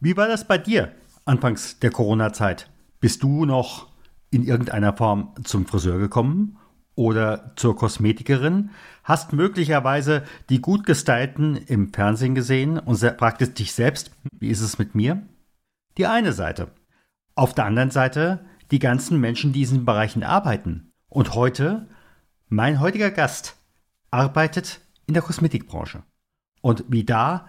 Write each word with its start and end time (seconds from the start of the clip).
Wie 0.00 0.16
war 0.16 0.28
das 0.28 0.46
bei 0.46 0.58
dir 0.58 0.92
anfangs 1.24 1.80
der 1.80 1.90
Corona-Zeit? 1.90 2.70
Bist 3.00 3.22
du 3.24 3.44
noch 3.44 3.88
in 4.30 4.44
irgendeiner 4.44 4.96
Form 4.96 5.34
zum 5.42 5.66
Friseur 5.66 5.98
gekommen 5.98 6.58
oder 6.94 7.52
zur 7.56 7.74
Kosmetikerin? 7.74 8.70
Hast 9.02 9.32
möglicherweise 9.32 10.22
die 10.50 10.60
gut 10.60 10.86
gestylten 10.86 11.56
im 11.56 11.92
Fernsehen 11.92 12.36
gesehen 12.36 12.78
und 12.78 12.98
fragtest 12.98 13.58
dich 13.58 13.72
selbst, 13.72 14.12
wie 14.38 14.50
ist 14.50 14.60
es 14.60 14.78
mit 14.78 14.94
mir? 14.94 15.26
Die 15.96 16.06
eine 16.06 16.32
Seite. 16.32 16.70
Auf 17.34 17.54
der 17.54 17.64
anderen 17.64 17.90
Seite 17.90 18.44
die 18.70 18.78
ganzen 18.78 19.18
Menschen, 19.18 19.52
die 19.52 19.60
in 19.60 19.64
diesen 19.64 19.84
Bereichen 19.84 20.22
arbeiten. 20.22 20.92
Und 21.08 21.34
heute, 21.34 21.88
mein 22.48 22.78
heutiger 22.78 23.10
Gast 23.10 23.56
arbeitet 24.12 24.80
in 25.06 25.14
der 25.14 25.22
Kosmetikbranche. 25.24 26.04
Und 26.60 26.84
wie 26.88 27.04
da 27.04 27.48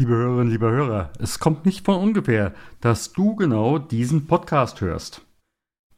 Liebe 0.00 0.14
Hörerinnen, 0.14 0.50
liebe 0.50 0.70
Hörer, 0.70 1.12
es 1.18 1.40
kommt 1.40 1.66
nicht 1.66 1.84
von 1.84 1.96
ungefähr, 1.96 2.54
dass 2.80 3.12
du 3.12 3.36
genau 3.36 3.78
diesen 3.78 4.26
Podcast 4.26 4.80
hörst. 4.80 5.20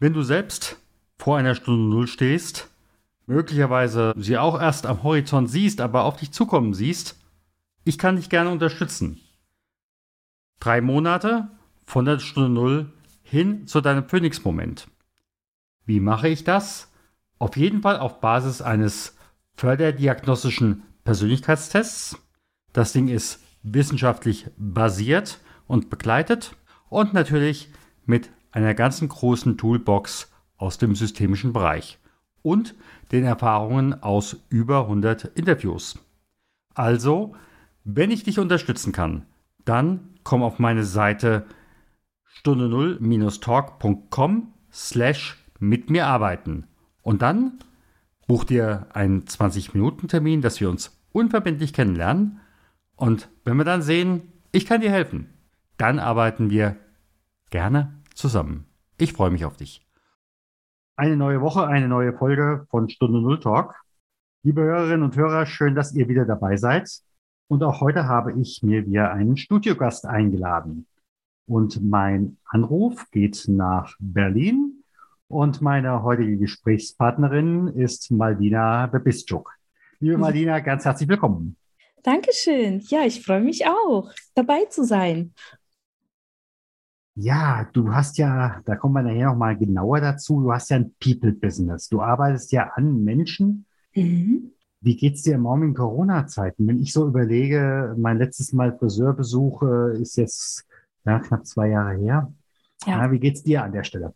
Wenn 0.00 0.12
du 0.12 0.22
selbst 0.22 0.77
vor 1.20 1.36
einer 1.36 1.55
Stunde 1.55 1.89
Null 1.89 2.08
stehst, 2.08 2.69
möglicherweise 3.27 4.12
sie 4.17 4.39
auch 4.39 4.61
erst 4.61 4.86
am 4.86 5.05
Horizont 5.05 5.48
siehst, 5.48 5.80
aber 5.80 6.03
auf 6.03 6.17
dich 6.17 6.33
zukommen 6.33 6.75
siehst, 6.75 7.17
ich 7.84 7.97
kann 7.97 8.17
dich 8.17 8.28
gerne 8.28 8.50
unterstützen. 8.50 9.20
Drei 10.58 10.80
Monate 10.80 11.48
von 11.86 12.05
der 12.05 12.19
Stunde 12.19 12.48
Null 12.48 12.92
hin 13.23 13.69
zu 13.69 13.80
deinem 13.80 14.08
Phoenix-Moment. 14.08 14.89
Wie 15.86 16.00
mache 16.00 16.27
ich 16.27 16.42
das? 16.42 16.91
Auf 17.39 17.56
jeden 17.56 17.83
Fall 17.83 18.00
auf 18.00 18.19
Basis 18.19 18.62
eines 18.62 19.17
förderdiagnostischen 19.55 20.83
Persönlichkeitstests. 21.05 22.19
Das 22.73 22.92
Ding 22.92 23.06
ist 23.06 23.39
wissenschaftlich 23.62 24.48
basiert 24.56 25.41
und 25.66 25.91
begleitet 25.91 26.56
und 26.88 27.14
natürlich 27.14 27.70
mit 28.05 28.30
einer 28.50 28.74
ganzen 28.74 29.08
großen 29.08 29.56
Toolbox 29.56 30.30
aus 30.56 30.78
dem 30.78 30.94
systemischen 30.94 31.52
Bereich 31.52 31.98
und 32.42 32.74
den 33.10 33.24
Erfahrungen 33.24 34.02
aus 34.02 34.36
über 34.48 34.83
100 34.83 35.24
Interviews. 35.36 35.98
Also, 36.74 37.34
wenn 37.84 38.10
ich 38.10 38.24
dich 38.24 38.38
unterstützen 38.38 38.92
kann, 38.92 39.27
dann 39.64 40.10
komm 40.24 40.42
auf 40.42 40.58
meine 40.58 40.84
Seite 40.84 41.46
stunde 42.24 42.66
0-talk.com 42.66 44.52
slash 44.72 45.38
mit 45.58 45.90
mir 45.90 46.06
arbeiten 46.06 46.66
und 47.02 47.22
dann 47.22 47.58
buch 48.27 48.44
dir 48.44 48.86
einen 48.94 49.24
20-Minuten-Termin, 49.24 50.40
dass 50.40 50.60
wir 50.60 50.70
uns 50.70 50.98
unverbindlich 51.12 51.72
kennenlernen 51.72 52.40
und 53.03 53.28
wenn 53.45 53.56
wir 53.56 53.64
dann 53.64 53.83
sehen, 53.83 54.31
ich 54.53 54.64
kann 54.64 54.81
dir 54.81 54.92
helfen, 54.92 55.27
dann 55.77 55.98
arbeiten 55.98 56.50
wir 56.50 56.77
gerne 57.50 58.00
zusammen. 58.14 58.67
Ich 58.97 59.12
freue 59.12 59.33
mich 59.33 59.45
auf 59.45 59.56
dich. 59.56 59.84
Eine 60.95 61.17
neue 61.17 61.41
Woche, 61.41 61.67
eine 61.67 61.89
neue 61.89 62.12
Folge 62.12 62.64
von 62.70 62.89
Stunde 62.89 63.20
Null 63.20 63.40
Talk. 63.40 63.74
Liebe 64.45 64.63
Hörerinnen 64.63 65.02
und 65.02 65.17
Hörer, 65.17 65.46
schön, 65.46 65.74
dass 65.74 65.92
ihr 65.92 66.08
wieder 66.08 66.27
dabei 66.27 66.57
seid. 66.57 66.89
Und 67.48 67.64
auch 67.64 67.80
heute 67.80 68.07
habe 68.07 68.40
ich 68.40 68.63
mir 68.63 68.86
wieder 68.86 69.11
einen 69.11 69.36
Studiogast 69.36 70.07
eingeladen. 70.07 70.86
Und 71.46 71.83
mein 71.83 72.36
Anruf 72.45 73.11
geht 73.11 73.46
nach 73.48 73.96
Berlin. 73.98 74.84
Und 75.27 75.61
meine 75.61 76.05
heutige 76.05 76.36
Gesprächspartnerin 76.36 77.67
ist 77.67 78.13
Maldina 78.13 78.86
Bebischuk. 78.86 79.52
Liebe 79.98 80.19
Maldina, 80.19 80.61
ganz 80.61 80.84
herzlich 80.84 81.08
willkommen. 81.08 81.57
Dankeschön. 82.02 82.80
Ja, 82.89 83.05
ich 83.05 83.24
freue 83.24 83.40
mich 83.40 83.67
auch, 83.67 84.13
dabei 84.35 84.64
zu 84.64 84.85
sein. 84.85 85.33
Ja, 87.14 87.68
du 87.73 87.92
hast 87.92 88.18
ja, 88.18 88.63
da 88.64 88.77
kommen 88.77 88.95
wir 88.95 89.02
nachher 89.02 89.27
nochmal 89.27 89.57
genauer 89.57 90.01
dazu, 90.01 90.40
du 90.40 90.52
hast 90.52 90.70
ja 90.70 90.77
ein 90.77 90.95
People-Business. 90.98 91.89
Du 91.89 92.01
arbeitest 92.01 92.52
ja 92.52 92.70
an 92.74 93.05
Menschen. 93.05 93.67
Mhm. 93.95 94.52
Wie 94.80 94.96
geht's 94.96 95.23
dir 95.23 95.35
im 95.35 95.42
Moment 95.42 95.70
in 95.70 95.74
Corona-Zeiten? 95.74 96.67
Wenn 96.67 96.80
ich 96.80 96.92
so 96.92 97.07
überlege, 97.07 97.95
mein 97.98 98.19
letztes 98.19 98.52
Mal 98.52 98.77
Friseurbesuch 98.77 99.63
ist 100.01 100.17
jetzt 100.17 100.67
ja, 101.05 101.20
knapp 101.20 101.46
zwei 101.46 101.69
Jahre 101.69 101.96
her. 101.98 102.33
Ja. 102.86 103.05
ja 103.05 103.13
wie 103.13 103.20
geht's 103.20 103.42
dir 103.42 103.63
an 103.63 103.73
der 103.73 103.84
Stelle? 103.84 104.14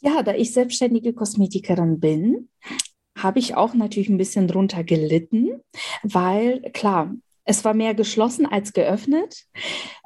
Ja, 0.00 0.22
da 0.22 0.34
ich 0.34 0.52
selbstständige 0.52 1.12
Kosmetikerin 1.12 2.00
bin, 2.00 2.48
habe 3.22 3.38
ich 3.38 3.54
auch 3.54 3.74
natürlich 3.74 4.08
ein 4.08 4.18
bisschen 4.18 4.48
drunter 4.48 4.84
gelitten, 4.84 5.60
weil 6.02 6.60
klar, 6.72 7.14
es 7.44 7.64
war 7.64 7.74
mehr 7.74 7.94
geschlossen 7.94 8.46
als 8.46 8.72
geöffnet. 8.72 9.46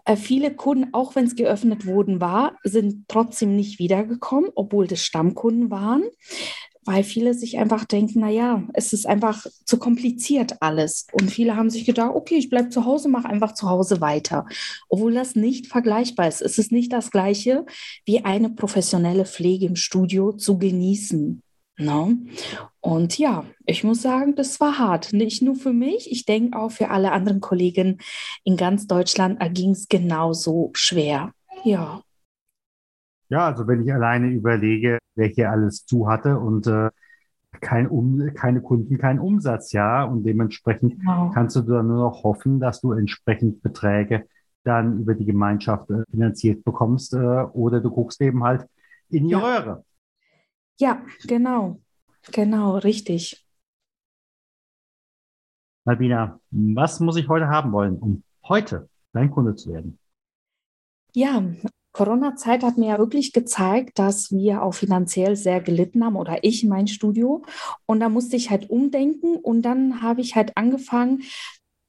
Äh, 0.04 0.16
viele 0.16 0.54
Kunden, 0.54 0.94
auch 0.94 1.14
wenn 1.14 1.26
es 1.26 1.36
geöffnet 1.36 1.86
worden 1.86 2.20
war, 2.20 2.56
sind 2.64 3.08
trotzdem 3.08 3.56
nicht 3.56 3.78
wiedergekommen, 3.78 4.50
obwohl 4.54 4.86
das 4.86 5.02
Stammkunden 5.02 5.70
waren, 5.70 6.04
weil 6.84 7.02
viele 7.02 7.34
sich 7.34 7.58
einfach 7.58 7.84
denken, 7.84 8.20
naja, 8.20 8.62
es 8.72 8.92
ist 8.92 9.06
einfach 9.06 9.44
zu 9.64 9.78
kompliziert 9.78 10.62
alles. 10.62 11.08
Und 11.12 11.30
viele 11.30 11.56
haben 11.56 11.68
sich 11.68 11.84
gedacht, 11.84 12.12
okay, 12.14 12.36
ich 12.36 12.48
bleibe 12.48 12.68
zu 12.68 12.84
Hause, 12.84 13.08
mache 13.08 13.28
einfach 13.28 13.52
zu 13.52 13.68
Hause 13.68 14.00
weiter. 14.00 14.46
Obwohl 14.88 15.12
das 15.12 15.34
nicht 15.34 15.66
vergleichbar 15.66 16.28
ist. 16.28 16.40
Es 16.40 16.58
ist 16.58 16.70
nicht 16.70 16.92
das 16.92 17.10
gleiche, 17.10 17.66
wie 18.04 18.24
eine 18.24 18.50
professionelle 18.50 19.26
Pflege 19.26 19.66
im 19.66 19.76
Studio 19.76 20.32
zu 20.32 20.58
genießen. 20.58 21.42
No? 21.78 22.06
Ne? 22.06 22.18
Und 22.80 23.18
ja, 23.18 23.44
ich 23.64 23.84
muss 23.84 24.02
sagen, 24.02 24.34
das 24.34 24.60
war 24.60 24.78
hart. 24.78 25.12
Nicht 25.12 25.42
nur 25.42 25.56
für 25.56 25.72
mich, 25.72 26.10
ich 26.10 26.24
denke 26.24 26.58
auch 26.58 26.70
für 26.70 26.90
alle 26.90 27.12
anderen 27.12 27.40
Kollegen 27.40 27.98
in 28.44 28.56
ganz 28.56 28.86
Deutschland 28.86 29.40
ging 29.54 29.70
es 29.70 29.88
genauso 29.88 30.70
schwer. 30.74 31.32
Ja. 31.64 32.02
Ja, 33.28 33.46
also 33.46 33.66
wenn 33.66 33.82
ich 33.82 33.92
alleine 33.92 34.28
überlege, 34.28 34.98
wer 35.16 35.26
hier 35.26 35.50
alles 35.50 35.84
zu 35.84 36.08
hatte 36.08 36.38
und 36.38 36.68
äh, 36.68 36.90
kein 37.60 37.88
um, 37.88 38.32
keine 38.34 38.60
Kunden, 38.60 38.98
kein 38.98 39.18
Umsatz, 39.18 39.72
ja. 39.72 40.04
Und 40.04 40.24
dementsprechend 40.24 41.00
genau. 41.00 41.30
kannst 41.34 41.56
du 41.56 41.62
dann 41.62 41.88
nur 41.88 41.98
noch 41.98 42.22
hoffen, 42.22 42.60
dass 42.60 42.80
du 42.80 42.92
entsprechend 42.92 43.62
Beträge 43.62 44.26
dann 44.62 45.00
über 45.00 45.14
die 45.14 45.24
Gemeinschaft 45.24 45.90
äh, 45.90 46.02
finanziert 46.10 46.64
bekommst 46.64 47.14
äh, 47.14 47.16
oder 47.16 47.80
du 47.80 47.90
guckst 47.90 48.20
eben 48.20 48.44
halt 48.44 48.66
in 49.08 49.24
die 49.24 49.30
ja. 49.30 49.38
Röhre. 49.38 49.84
Ja, 50.78 51.04
genau. 51.26 51.80
Genau, 52.32 52.76
richtig. 52.78 53.46
Malvina, 55.84 56.40
was 56.50 57.00
muss 57.00 57.16
ich 57.16 57.28
heute 57.28 57.48
haben 57.48 57.72
wollen, 57.72 57.96
um 57.98 58.22
heute 58.48 58.88
dein 59.12 59.30
Kunde 59.30 59.54
zu 59.54 59.72
werden? 59.72 59.98
Ja, 61.14 61.42
Corona-Zeit 61.92 62.62
hat 62.62 62.76
mir 62.76 62.88
ja 62.88 62.98
wirklich 62.98 63.32
gezeigt, 63.32 63.98
dass 63.98 64.30
wir 64.30 64.62
auch 64.62 64.74
finanziell 64.74 65.34
sehr 65.34 65.62
gelitten 65.62 66.04
haben 66.04 66.16
oder 66.16 66.44
ich 66.44 66.62
in 66.62 66.68
mein 66.68 66.88
Studio. 66.88 67.42
Und 67.86 68.00
da 68.00 68.10
musste 68.10 68.36
ich 68.36 68.50
halt 68.50 68.68
umdenken 68.68 69.36
und 69.36 69.62
dann 69.62 70.02
habe 70.02 70.20
ich 70.20 70.36
halt 70.36 70.54
angefangen, 70.58 71.22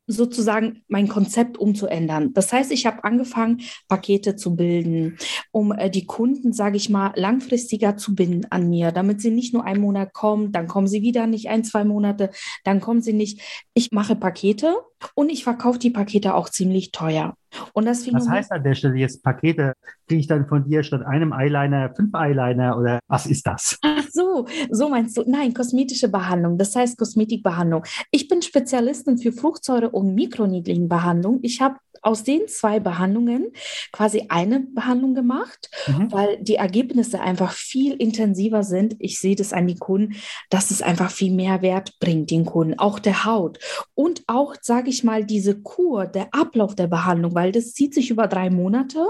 sozusagen 0.07 0.83
mein 0.87 1.07
Konzept 1.07 1.57
umzuändern. 1.57 2.33
Das 2.33 2.51
heißt, 2.51 2.71
ich 2.71 2.85
habe 2.85 3.03
angefangen, 3.03 3.61
Pakete 3.87 4.35
zu 4.35 4.55
bilden, 4.55 5.17
um 5.51 5.71
äh, 5.73 5.89
die 5.89 6.05
Kunden, 6.05 6.53
sage 6.53 6.77
ich 6.77 6.89
mal, 6.89 7.11
langfristiger 7.15 7.97
zu 7.97 8.15
binden 8.15 8.45
an 8.49 8.69
mir, 8.69 8.91
damit 8.91 9.21
sie 9.21 9.31
nicht 9.31 9.53
nur 9.53 9.65
einen 9.65 9.81
Monat 9.81 10.13
kommen, 10.13 10.51
dann 10.51 10.67
kommen 10.67 10.87
sie 10.87 11.01
wieder 11.01 11.27
nicht 11.27 11.49
ein, 11.49 11.63
zwei 11.63 11.83
Monate, 11.83 12.31
dann 12.63 12.79
kommen 12.79 13.01
sie 13.01 13.13
nicht. 13.13 13.41
Ich 13.73 13.91
mache 13.91 14.15
Pakete 14.15 14.77
und 15.13 15.29
ich 15.29 15.43
verkaufe 15.43 15.79
die 15.79 15.91
Pakete 15.91 16.33
auch 16.33 16.49
ziemlich 16.49 16.91
teuer. 16.91 17.35
Und 17.73 17.85
das 17.85 18.11
Was 18.11 18.27
heißt 18.27 18.51
an 18.51 18.63
der 18.63 18.75
Stelle 18.75 18.95
jetzt 18.95 19.23
Pakete? 19.23 19.73
Kriege 20.07 20.19
ich 20.19 20.27
dann 20.27 20.47
von 20.47 20.63
dir 20.63 20.83
statt 20.83 21.05
einem 21.05 21.33
Eyeliner 21.33 21.93
fünf 21.95 22.13
Eyeliner 22.13 22.77
oder 22.77 22.99
was 23.07 23.25
ist 23.25 23.45
das? 23.47 23.77
Ach 23.81 24.05
so, 24.11 24.47
so 24.69 24.89
meinst 24.89 25.17
du. 25.17 25.23
Nein, 25.27 25.53
kosmetische 25.53 26.09
Behandlung, 26.09 26.57
das 26.57 26.75
heißt 26.75 26.97
Kosmetikbehandlung. 26.97 27.83
Ich 28.11 28.27
bin 28.27 28.41
Spezialistin 28.41 29.17
für 29.17 29.31
Fruchtsäure- 29.31 29.89
und 29.89 30.15
Mikroneedling-Behandlung. 30.15 31.39
Ich 31.41 31.61
habe 31.61 31.77
aus 32.01 32.23
den 32.23 32.47
zwei 32.47 32.79
Behandlungen 32.79 33.51
quasi 33.91 34.25
eine 34.29 34.61
Behandlung 34.61 35.13
gemacht, 35.13 35.69
mhm. 35.87 36.11
weil 36.11 36.37
die 36.41 36.55
Ergebnisse 36.55 37.19
einfach 37.19 37.51
viel 37.51 37.93
intensiver 37.93 38.63
sind. 38.63 38.95
Ich 38.99 39.19
sehe 39.19 39.35
das 39.35 39.53
an 39.53 39.67
die 39.67 39.75
Kunden, 39.75 40.15
dass 40.49 40.71
es 40.71 40.81
einfach 40.81 41.11
viel 41.11 41.33
mehr 41.33 41.61
Wert 41.61 41.99
bringt, 41.99 42.31
den 42.31 42.45
Kunden, 42.45 42.79
auch 42.79 42.99
der 42.99 43.25
Haut. 43.25 43.59
Und 43.93 44.23
auch, 44.27 44.55
sage 44.61 44.89
ich 44.89 45.03
mal, 45.03 45.25
diese 45.25 45.59
Kur, 45.61 46.05
der 46.05 46.29
Ablauf 46.31 46.75
der 46.75 46.87
Behandlung, 46.87 47.33
weil 47.37 47.51
das 47.51 47.75
zieht 47.75 47.93
sich 47.93 48.09
über 48.09 48.27
drei 48.27 48.49
Monate. 48.49 49.05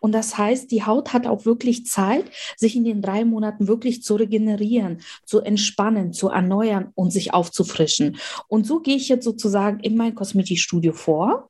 Und 0.00 0.10
das 0.10 0.36
heißt, 0.36 0.72
die 0.72 0.84
Haut 0.84 1.12
hat 1.12 1.28
auch 1.28 1.44
wirklich 1.44 1.86
Zeit, 1.86 2.24
sich 2.56 2.74
in 2.74 2.82
den 2.82 3.00
drei 3.00 3.24
Monaten 3.24 3.68
wirklich 3.68 4.02
zu 4.02 4.16
regenerieren, 4.16 5.02
zu 5.24 5.38
entspannen, 5.38 6.12
zu 6.12 6.30
erneuern 6.30 6.90
und 6.96 7.12
sich 7.12 7.32
aufzufrischen. 7.32 8.16
Und 8.48 8.66
so 8.66 8.80
gehe 8.80 8.96
ich 8.96 9.08
jetzt 9.08 9.24
sozusagen 9.24 9.78
in 9.78 9.96
mein 9.96 10.16
Kosmetikstudio 10.16 10.92
vor. 10.92 11.48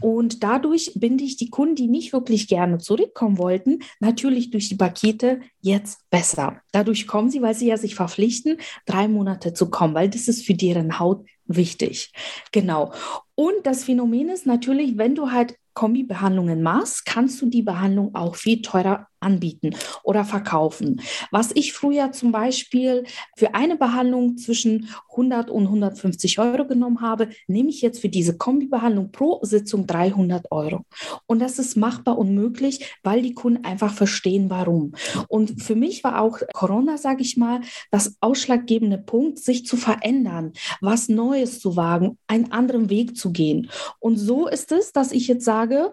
Und 0.00 0.42
dadurch 0.42 0.92
binde 0.96 1.22
ich 1.22 1.36
die 1.36 1.50
Kunden, 1.50 1.76
die 1.76 1.86
nicht 1.86 2.12
wirklich 2.12 2.48
gerne 2.48 2.78
zurückkommen 2.78 3.38
wollten, 3.38 3.78
natürlich 4.00 4.50
durch 4.50 4.68
die 4.68 4.74
Pakete 4.74 5.40
jetzt 5.60 6.00
besser. 6.10 6.60
Dadurch 6.72 7.06
kommen 7.06 7.30
sie, 7.30 7.42
weil 7.42 7.54
sie 7.54 7.68
ja 7.68 7.76
sich 7.76 7.94
verpflichten, 7.94 8.58
drei 8.86 9.06
Monate 9.06 9.54
zu 9.54 9.70
kommen, 9.70 9.94
weil 9.94 10.08
das 10.08 10.26
ist 10.26 10.44
für 10.44 10.54
deren 10.54 10.98
Haut 10.98 11.24
wichtig. 11.48 12.12
Genau. 12.52 12.92
Und 13.34 13.54
das 13.64 13.84
Phänomen 13.84 14.28
ist 14.28 14.46
natürlich, 14.46 14.96
wenn 14.96 15.14
du 15.14 15.32
halt 15.32 15.56
Kombibehandlungen 15.74 16.62
machst, 16.62 17.06
kannst 17.06 17.40
du 17.40 17.46
die 17.46 17.62
Behandlung 17.62 18.14
auch 18.14 18.34
viel 18.36 18.62
teurer 18.62 19.06
anbieten 19.20 19.74
oder 20.02 20.24
verkaufen. 20.24 21.00
Was 21.30 21.50
ich 21.54 21.72
früher 21.72 22.12
zum 22.12 22.32
Beispiel 22.32 23.04
für 23.36 23.54
eine 23.54 23.76
Behandlung 23.76 24.36
zwischen 24.36 24.88
100 25.10 25.50
und 25.50 25.64
150 25.64 26.38
Euro 26.38 26.66
genommen 26.66 27.00
habe, 27.00 27.28
nehme 27.46 27.70
ich 27.70 27.80
jetzt 27.82 28.00
für 28.00 28.08
diese 28.08 28.36
Kombibehandlung 28.36 29.10
pro 29.10 29.40
Sitzung 29.42 29.86
300 29.86 30.50
Euro. 30.50 30.84
Und 31.26 31.40
das 31.40 31.58
ist 31.58 31.76
machbar 31.76 32.18
und 32.18 32.34
möglich, 32.34 32.96
weil 33.02 33.22
die 33.22 33.34
Kunden 33.34 33.64
einfach 33.64 33.92
verstehen, 33.92 34.50
warum. 34.50 34.94
Und 35.28 35.62
für 35.62 35.74
mich 35.74 36.04
war 36.04 36.20
auch 36.20 36.38
Corona, 36.52 36.98
sage 36.98 37.22
ich 37.22 37.36
mal, 37.36 37.60
das 37.90 38.16
ausschlaggebende 38.20 38.98
Punkt, 38.98 39.38
sich 39.38 39.66
zu 39.66 39.76
verändern, 39.76 40.52
was 40.80 41.08
Neues 41.08 41.60
zu 41.60 41.76
wagen, 41.76 42.18
einen 42.26 42.52
anderen 42.52 42.90
Weg 42.90 43.16
zu 43.16 43.32
gehen. 43.32 43.70
Und 43.98 44.16
so 44.16 44.46
ist 44.48 44.72
es, 44.72 44.92
dass 44.92 45.12
ich 45.12 45.28
jetzt 45.28 45.44
sage, 45.44 45.92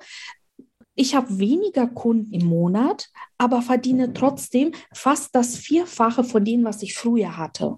ich 0.95 1.13
habe 1.13 1.37
weniger 1.37 1.87
Kunden 1.87 2.33
im 2.33 2.45
Monat, 2.45 3.09
aber 3.37 3.61
verdiene 3.61 4.13
trotzdem 4.13 4.71
fast 4.93 5.35
das 5.35 5.57
Vierfache 5.57 6.23
von 6.23 6.45
dem, 6.45 6.63
was 6.63 6.81
ich 6.81 6.95
früher 6.95 7.37
hatte. 7.37 7.77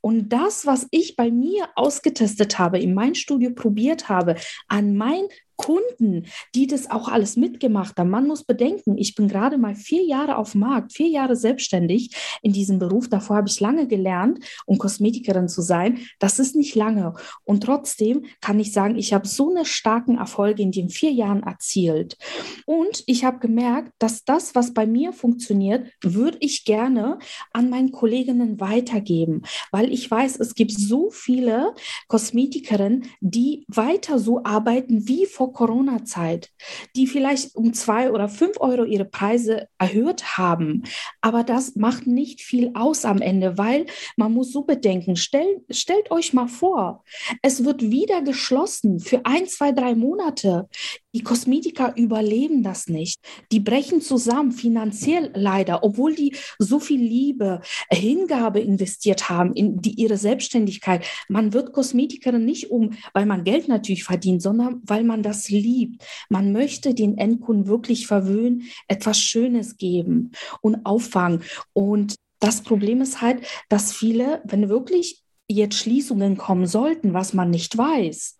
Und 0.00 0.30
das, 0.30 0.66
was 0.66 0.86
ich 0.90 1.16
bei 1.16 1.30
mir 1.30 1.68
ausgetestet 1.76 2.58
habe, 2.58 2.78
in 2.78 2.94
meinem 2.94 3.14
Studio 3.14 3.50
probiert 3.54 4.08
habe, 4.08 4.36
an 4.68 4.96
mein 4.96 5.28
Kunden, 5.58 6.26
die 6.54 6.68
das 6.68 6.88
auch 6.88 7.08
alles 7.08 7.36
mitgemacht 7.36 7.98
haben. 7.98 8.10
Man 8.10 8.28
muss 8.28 8.44
bedenken, 8.44 8.96
ich 8.96 9.16
bin 9.16 9.26
gerade 9.26 9.58
mal 9.58 9.74
vier 9.74 10.04
Jahre 10.04 10.38
auf 10.38 10.54
Markt, 10.54 10.92
vier 10.92 11.08
Jahre 11.08 11.34
selbstständig 11.34 12.14
in 12.42 12.52
diesem 12.52 12.78
Beruf. 12.78 13.08
Davor 13.08 13.36
habe 13.36 13.48
ich 13.48 13.58
lange 13.58 13.88
gelernt, 13.88 14.38
um 14.66 14.78
Kosmetikerin 14.78 15.48
zu 15.48 15.60
sein. 15.60 15.98
Das 16.20 16.38
ist 16.38 16.54
nicht 16.54 16.76
lange. 16.76 17.14
Und 17.44 17.64
trotzdem 17.64 18.24
kann 18.40 18.60
ich 18.60 18.72
sagen, 18.72 18.96
ich 18.96 19.12
habe 19.12 19.26
so 19.26 19.50
eine 19.50 19.64
starken 19.64 20.16
Erfolge 20.16 20.62
in 20.62 20.70
den 20.70 20.88
vier 20.90 21.10
Jahren 21.10 21.42
erzielt. 21.42 22.16
Und 22.64 23.02
ich 23.06 23.24
habe 23.24 23.40
gemerkt, 23.40 23.92
dass 23.98 24.24
das, 24.24 24.54
was 24.54 24.72
bei 24.72 24.86
mir 24.86 24.97
funktioniert, 25.12 25.90
würde 26.02 26.38
ich 26.40 26.64
gerne 26.64 27.18
an 27.52 27.70
meinen 27.70 27.92
Kolleginnen 27.92 28.60
weitergeben, 28.60 29.42
weil 29.70 29.92
ich 29.92 30.10
weiß, 30.10 30.38
es 30.40 30.54
gibt 30.54 30.72
so 30.72 31.10
viele 31.10 31.74
Kosmetikerinnen, 32.08 33.06
die 33.20 33.64
weiter 33.68 34.18
so 34.18 34.42
arbeiten 34.44 35.08
wie 35.08 35.26
vor 35.26 35.52
Corona-Zeit, 35.52 36.50
die 36.96 37.06
vielleicht 37.06 37.54
um 37.54 37.72
zwei 37.72 38.10
oder 38.10 38.28
fünf 38.28 38.60
Euro 38.60 38.84
ihre 38.84 39.04
Preise 39.04 39.68
erhöht 39.78 40.36
haben. 40.38 40.84
Aber 41.20 41.44
das 41.44 41.76
macht 41.76 42.06
nicht 42.06 42.40
viel 42.40 42.72
aus 42.74 43.04
am 43.04 43.20
Ende, 43.20 43.58
weil 43.58 43.86
man 44.16 44.32
muss 44.32 44.52
so 44.52 44.62
bedenken, 44.62 45.16
stell, 45.16 45.62
stellt 45.70 46.10
euch 46.10 46.32
mal 46.32 46.48
vor, 46.48 47.04
es 47.42 47.64
wird 47.64 47.90
wieder 47.90 48.22
geschlossen 48.22 49.00
für 49.00 49.24
ein, 49.24 49.46
zwei, 49.46 49.72
drei 49.72 49.94
Monate. 49.94 50.68
Die 51.14 51.22
Kosmetiker 51.22 51.94
überleben 51.96 52.62
das 52.62 52.86
nicht. 52.88 53.18
Die 53.50 53.60
brechen 53.60 54.02
zusammen, 54.02 54.52
finanziell 54.52 55.30
leider, 55.34 55.82
obwohl 55.82 56.14
die 56.14 56.36
so 56.58 56.80
viel 56.80 57.00
Liebe, 57.00 57.62
Hingabe 57.90 58.60
investiert 58.60 59.30
haben 59.30 59.54
in 59.54 59.80
die, 59.80 59.94
ihre 59.94 60.18
Selbstständigkeit. 60.18 61.06
Man 61.28 61.54
wird 61.54 61.72
Kosmetikerin 61.72 62.44
nicht 62.44 62.70
um, 62.70 62.90
weil 63.14 63.24
man 63.24 63.44
Geld 63.44 63.68
natürlich 63.68 64.04
verdient, 64.04 64.42
sondern 64.42 64.82
weil 64.84 65.02
man 65.02 65.22
das 65.22 65.48
liebt. 65.48 66.04
Man 66.28 66.52
möchte 66.52 66.92
den 66.92 67.16
Endkunden 67.16 67.68
wirklich 67.68 68.06
verwöhnen, 68.06 68.64
etwas 68.86 69.18
Schönes 69.18 69.78
geben 69.78 70.32
und 70.60 70.84
auffangen. 70.84 71.42
Und 71.72 72.16
das 72.38 72.62
Problem 72.62 73.00
ist 73.00 73.22
halt, 73.22 73.46
dass 73.70 73.94
viele, 73.94 74.42
wenn 74.44 74.68
wirklich 74.68 75.22
jetzt 75.48 75.76
Schließungen 75.76 76.36
kommen 76.36 76.66
sollten, 76.66 77.14
was 77.14 77.32
man 77.32 77.48
nicht 77.48 77.78
weiß, 77.78 78.36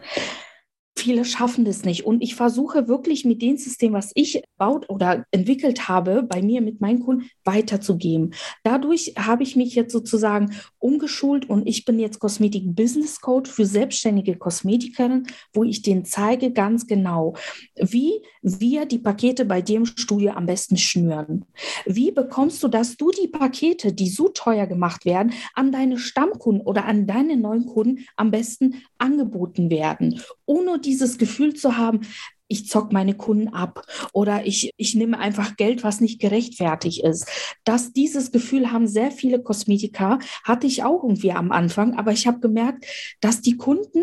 Viele 0.98 1.24
schaffen 1.24 1.64
das 1.64 1.84
nicht. 1.84 2.04
Und 2.04 2.22
ich 2.22 2.34
versuche 2.34 2.88
wirklich 2.88 3.24
mit 3.24 3.40
dem 3.40 3.56
System, 3.56 3.92
was 3.92 4.10
ich 4.16 4.42
baut 4.56 4.90
oder 4.90 5.24
entwickelt 5.30 5.88
habe, 5.88 6.24
bei 6.24 6.42
mir 6.42 6.60
mit 6.60 6.80
meinen 6.80 6.98
Kunden 6.98 7.30
weiterzugeben. 7.44 8.34
Dadurch 8.64 9.14
habe 9.16 9.44
ich 9.44 9.54
mich 9.54 9.76
jetzt 9.76 9.92
sozusagen 9.92 10.56
umgeschult 10.80 11.48
und 11.48 11.68
ich 11.68 11.84
bin 11.84 12.00
jetzt 12.00 12.18
Kosmetik 12.18 12.74
Business 12.74 13.20
Coach 13.20 13.48
für 13.48 13.64
selbstständige 13.64 14.36
Kosmetikerinnen, 14.36 15.28
wo 15.52 15.62
ich 15.62 15.82
denen 15.82 16.04
zeige 16.04 16.50
ganz 16.50 16.88
genau, 16.88 17.34
wie 17.76 18.20
wir 18.42 18.84
die 18.84 18.98
Pakete 18.98 19.44
bei 19.44 19.62
dem 19.62 19.86
Studio 19.86 20.32
am 20.32 20.46
besten 20.46 20.76
schnüren. 20.76 21.44
Wie 21.86 22.10
bekommst 22.10 22.60
du, 22.64 22.66
dass 22.66 22.96
du 22.96 23.12
die 23.12 23.28
Pakete, 23.28 23.92
die 23.92 24.08
so 24.08 24.30
teuer 24.30 24.66
gemacht 24.66 25.04
werden, 25.04 25.32
an 25.54 25.70
deine 25.70 25.96
Stammkunden 25.96 26.66
oder 26.66 26.86
an 26.86 27.06
deine 27.06 27.36
neuen 27.36 27.66
Kunden 27.66 28.04
am 28.16 28.32
besten 28.32 28.82
angeboten 28.98 29.70
werden, 29.70 30.20
ohne 30.44 30.80
dieses 30.88 31.18
Gefühl 31.18 31.54
zu 31.54 31.76
haben, 31.76 32.00
ich 32.48 32.66
zock 32.66 32.92
meine 32.92 33.14
Kunden 33.14 33.48
ab 33.48 33.84
oder 34.14 34.46
ich, 34.46 34.72
ich 34.78 34.94
nehme 34.94 35.18
einfach 35.18 35.56
Geld, 35.56 35.84
was 35.84 36.00
nicht 36.00 36.18
gerechtfertigt 36.18 37.04
ist. 37.04 37.28
Dass 37.64 37.92
dieses 37.92 38.32
Gefühl 38.32 38.72
haben 38.72 38.88
sehr 38.88 39.10
viele 39.10 39.42
Kosmetiker, 39.42 40.18
hatte 40.44 40.66
ich 40.66 40.82
auch 40.82 41.04
irgendwie 41.04 41.32
am 41.32 41.52
Anfang, 41.52 41.98
aber 41.98 42.12
ich 42.12 42.26
habe 42.26 42.40
gemerkt, 42.40 42.86
dass 43.20 43.42
die 43.42 43.58
Kunden 43.58 44.02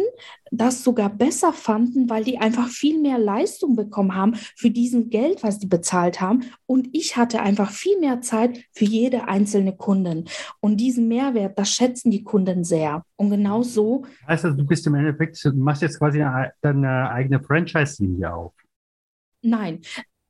das 0.57 0.83
sogar 0.83 1.09
besser 1.09 1.53
fanden, 1.53 2.09
weil 2.09 2.23
die 2.23 2.37
einfach 2.37 2.67
viel 2.67 2.99
mehr 2.99 3.17
Leistung 3.17 3.75
bekommen 3.75 4.15
haben 4.15 4.35
für 4.35 4.69
diesen 4.69 5.09
Geld, 5.09 5.43
was 5.43 5.59
die 5.59 5.67
bezahlt 5.67 6.21
haben. 6.21 6.45
Und 6.65 6.89
ich 6.93 7.17
hatte 7.17 7.41
einfach 7.41 7.71
viel 7.71 7.99
mehr 7.99 8.21
Zeit 8.21 8.63
für 8.71 8.85
jede 8.85 9.27
einzelne 9.27 9.75
Kundin. 9.75 10.25
Und 10.59 10.77
diesen 10.77 11.07
Mehrwert, 11.07 11.57
das 11.57 11.71
schätzen 11.71 12.11
die 12.11 12.23
Kunden 12.23 12.63
sehr. 12.63 13.03
Und 13.15 13.29
genau 13.29 13.63
so. 13.63 14.05
Also, 14.25 14.51
du 14.51 14.65
bist 14.65 14.85
im 14.87 14.95
Endeffekt, 14.95 15.43
du 15.43 15.51
machst 15.53 15.81
jetzt 15.81 15.99
quasi 15.99 16.23
deine 16.61 17.09
eigene 17.09 17.41
Franchise-Linie 17.41 18.33
auf. 18.33 18.53
Nein, 19.41 19.81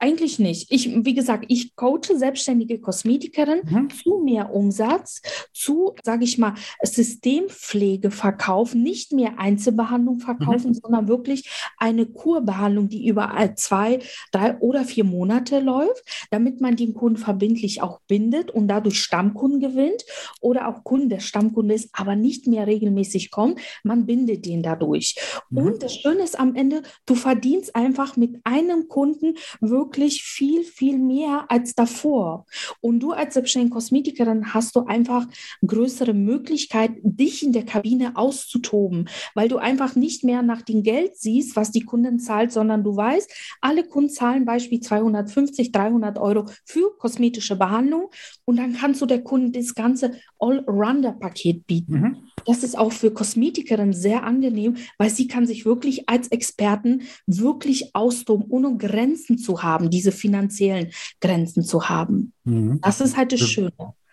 eigentlich 0.05 0.37
nicht. 0.37 0.71
Ich, 0.71 0.87
wie 1.03 1.15
gesagt, 1.15 1.45
ich 1.47 1.75
coache 1.75 2.15
selbstständige 2.15 2.79
Kosmetikerin 2.79 3.61
mhm. 3.67 3.89
zu 3.89 4.21
mehr 4.23 4.53
Umsatz, 4.53 5.21
zu, 5.51 5.95
sage 6.03 6.25
ich 6.25 6.37
mal, 6.37 6.53
Systempflege 6.83 8.11
verkaufen, 8.11 8.83
nicht 8.83 9.13
mehr 9.13 9.39
Einzelbehandlung 9.39 10.19
verkaufen, 10.19 10.69
mhm. 10.69 10.73
sondern 10.75 11.07
wirklich 11.07 11.49
eine 11.77 12.05
Kurbehandlung, 12.05 12.87
die 12.87 13.07
über 13.07 13.33
zwei, 13.55 13.99
drei 14.31 14.57
oder 14.59 14.85
vier 14.85 15.05
Monate 15.05 15.59
läuft, 15.59 16.03
damit 16.29 16.61
man 16.61 16.75
den 16.75 16.93
Kunden 16.93 17.17
verbindlich 17.17 17.81
auch 17.81 17.99
bindet 18.07 18.51
und 18.51 18.67
dadurch 18.67 19.01
Stammkunden 19.01 19.59
gewinnt 19.59 20.05
oder 20.39 20.67
auch 20.67 20.83
Kunden, 20.83 21.09
der 21.09 21.19
Stammkunde 21.19 21.73
ist, 21.73 21.89
aber 21.93 22.15
nicht 22.15 22.45
mehr 22.45 22.67
regelmäßig 22.67 23.31
kommt. 23.31 23.59
Man 23.83 24.05
bindet 24.05 24.45
den 24.45 24.61
dadurch. 24.61 25.15
Mhm. 25.49 25.57
Und 25.57 25.83
das 25.83 25.95
Schöne 25.95 26.21
ist 26.21 26.39
am 26.39 26.53
Ende, 26.53 26.83
du 27.07 27.15
verdienst 27.15 27.75
einfach 27.75 28.17
mit 28.17 28.35
einem 28.43 28.87
Kunden 28.87 29.33
wirklich 29.61 29.94
wirklich 29.95 30.23
viel, 30.23 30.63
viel 30.63 30.97
mehr 30.97 31.45
als 31.47 31.73
davor. 31.73 32.45
Und 32.81 32.99
du 32.99 33.13
als 33.13 33.33
selbstständige 33.33 33.75
Kosmetikerin 33.75 34.53
hast 34.53 34.75
du 34.75 34.81
einfach 34.81 35.25
größere 35.65 36.13
Möglichkeit, 36.13 36.91
dich 37.01 37.43
in 37.43 37.53
der 37.53 37.63
Kabine 37.63 38.17
auszutoben, 38.17 39.07
weil 39.35 39.47
du 39.47 39.57
einfach 39.57 39.95
nicht 39.95 40.25
mehr 40.25 40.41
nach 40.41 40.61
dem 40.63 40.83
Geld 40.83 41.15
siehst, 41.15 41.55
was 41.55 41.71
die 41.71 41.85
Kunden 41.85 42.19
zahlt, 42.19 42.51
sondern 42.51 42.83
du 42.83 42.95
weißt, 42.95 43.31
alle 43.61 43.85
Kunden 43.85 44.09
zahlen 44.09 44.43
beispielsweise 44.43 44.75
250, 44.85 45.71
300 45.71 46.19
Euro 46.19 46.45
für 46.65 46.95
kosmetische 46.97 47.55
Behandlung 47.55 48.09
und 48.43 48.57
dann 48.57 48.73
kannst 48.73 49.01
du 49.01 49.05
der 49.05 49.23
Kunden 49.23 49.51
das 49.53 49.73
ganze 49.73 50.11
Allrounder-Paket 50.39 51.65
bieten. 51.65 51.93
Mhm. 51.93 52.17
Das 52.45 52.63
ist 52.63 52.77
auch 52.77 52.91
für 52.91 53.11
Kosmetikerinnen 53.11 53.93
sehr 53.93 54.23
angenehm, 54.23 54.75
weil 54.97 55.09
sie 55.09 55.27
kann 55.27 55.47
sich 55.47 55.65
wirklich 55.65 56.07
als 56.09 56.27
Experten 56.27 57.03
wirklich 57.25 57.95
austoben, 57.95 58.45
ohne 58.49 58.77
Grenzen 58.77 59.37
zu 59.37 59.63
haben, 59.63 59.84
diese 59.89 60.11
finanziellen 60.11 60.91
Grenzen 61.21 61.63
zu 61.63 61.89
haben. 61.89 62.33
Mhm. 62.43 62.79
Das 62.81 63.01
ist 63.01 63.17
halt 63.17 63.31
das 63.31 63.41
Schöne. 63.41 63.71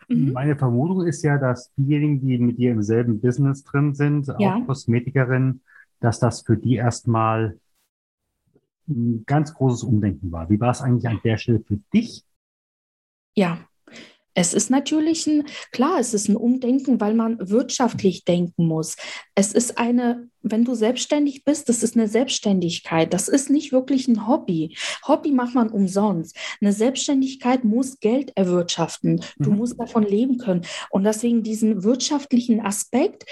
Mhm. 0.09 0.33
Meine 0.33 0.57
Vermutung 0.57 1.07
ist 1.07 1.23
ja, 1.23 1.39
dass 1.39 1.73
diejenigen, 1.77 2.21
die 2.21 2.39
mit 2.39 2.59
dir 2.59 2.73
im 2.73 2.83
selben 2.83 3.21
Business 3.21 3.65
drin 3.65 3.95
sind, 3.95 4.29
ja. 4.39 4.57
auch 4.57 4.67
Kosmetikerinnen, 4.67 5.63
dass 6.01 6.19
das 6.19 6.43
für 6.43 6.57
die 6.57 6.77
erstmal 6.77 7.59
ein 8.89 9.25
ganz 9.27 9.55
großes 9.55 9.85
Umdenken 9.85 10.33
war. 10.33 10.51
Wie 10.51 10.61
war 10.61 10.71
es 10.71 10.83
eigentlich 10.83 11.09
an 11.09 11.21
der 11.25 11.37
Stelle 11.37 11.61
für 11.61 11.79
dich? 11.93 12.25
Ja, 13.35 13.59
es 14.35 14.55
ist 14.55 14.71
natürlich 14.71 15.27
ein, 15.27 15.45
klar, 15.73 15.99
es 15.99 16.15
ist 16.15 16.29
ein 16.29 16.37
Umdenken, 16.37 17.01
weil 17.01 17.15
man 17.15 17.39
wirtschaftlich 17.51 18.25
denken 18.25 18.67
muss. 18.67 18.97
Es 19.35 19.53
ist 19.53 19.79
eine, 19.79 20.29
wenn 20.43 20.65
du 20.65 20.75
selbstständig 20.75 21.45
bist, 21.45 21.69
das 21.69 21.83
ist 21.83 21.97
eine 21.97 22.09
Selbstständigkeit. 22.09 23.13
Das 23.13 23.29
ist 23.29 23.51
nicht 23.51 23.73
wirklich 23.73 24.09
ein 24.09 24.27
Hobby. 24.27 24.77
Hobby 25.07 25.33
macht 25.33 25.55
man 25.55 25.71
umsonst. 25.71 26.37
Eine 26.61 26.73
Selbstständigkeit 26.73 27.65
muss 27.65 28.01
Geld 28.01 28.33
erwirtschaften. 28.35 29.23
Du 29.39 29.51
mhm. 29.51 29.59
musst 29.59 29.79
davon 29.79 30.05
leben 30.05 30.39
können. 30.39 30.63
Und 30.91 31.05
deswegen 31.05 31.43
diesen 31.43 31.85
wirtschaftlichen 31.85 32.61
Aspekt 32.61 33.25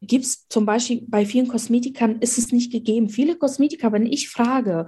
gibt 0.00 0.24
es 0.24 0.46
zum 0.48 0.64
Beispiel 0.64 1.04
bei 1.08 1.26
vielen 1.26 1.48
Kosmetikern 1.48 2.20
ist 2.20 2.38
es 2.38 2.52
nicht 2.52 2.70
gegeben. 2.70 3.08
Viele 3.08 3.36
Kosmetiker, 3.36 3.92
wenn 3.92 4.06
ich 4.06 4.28
frage, 4.28 4.86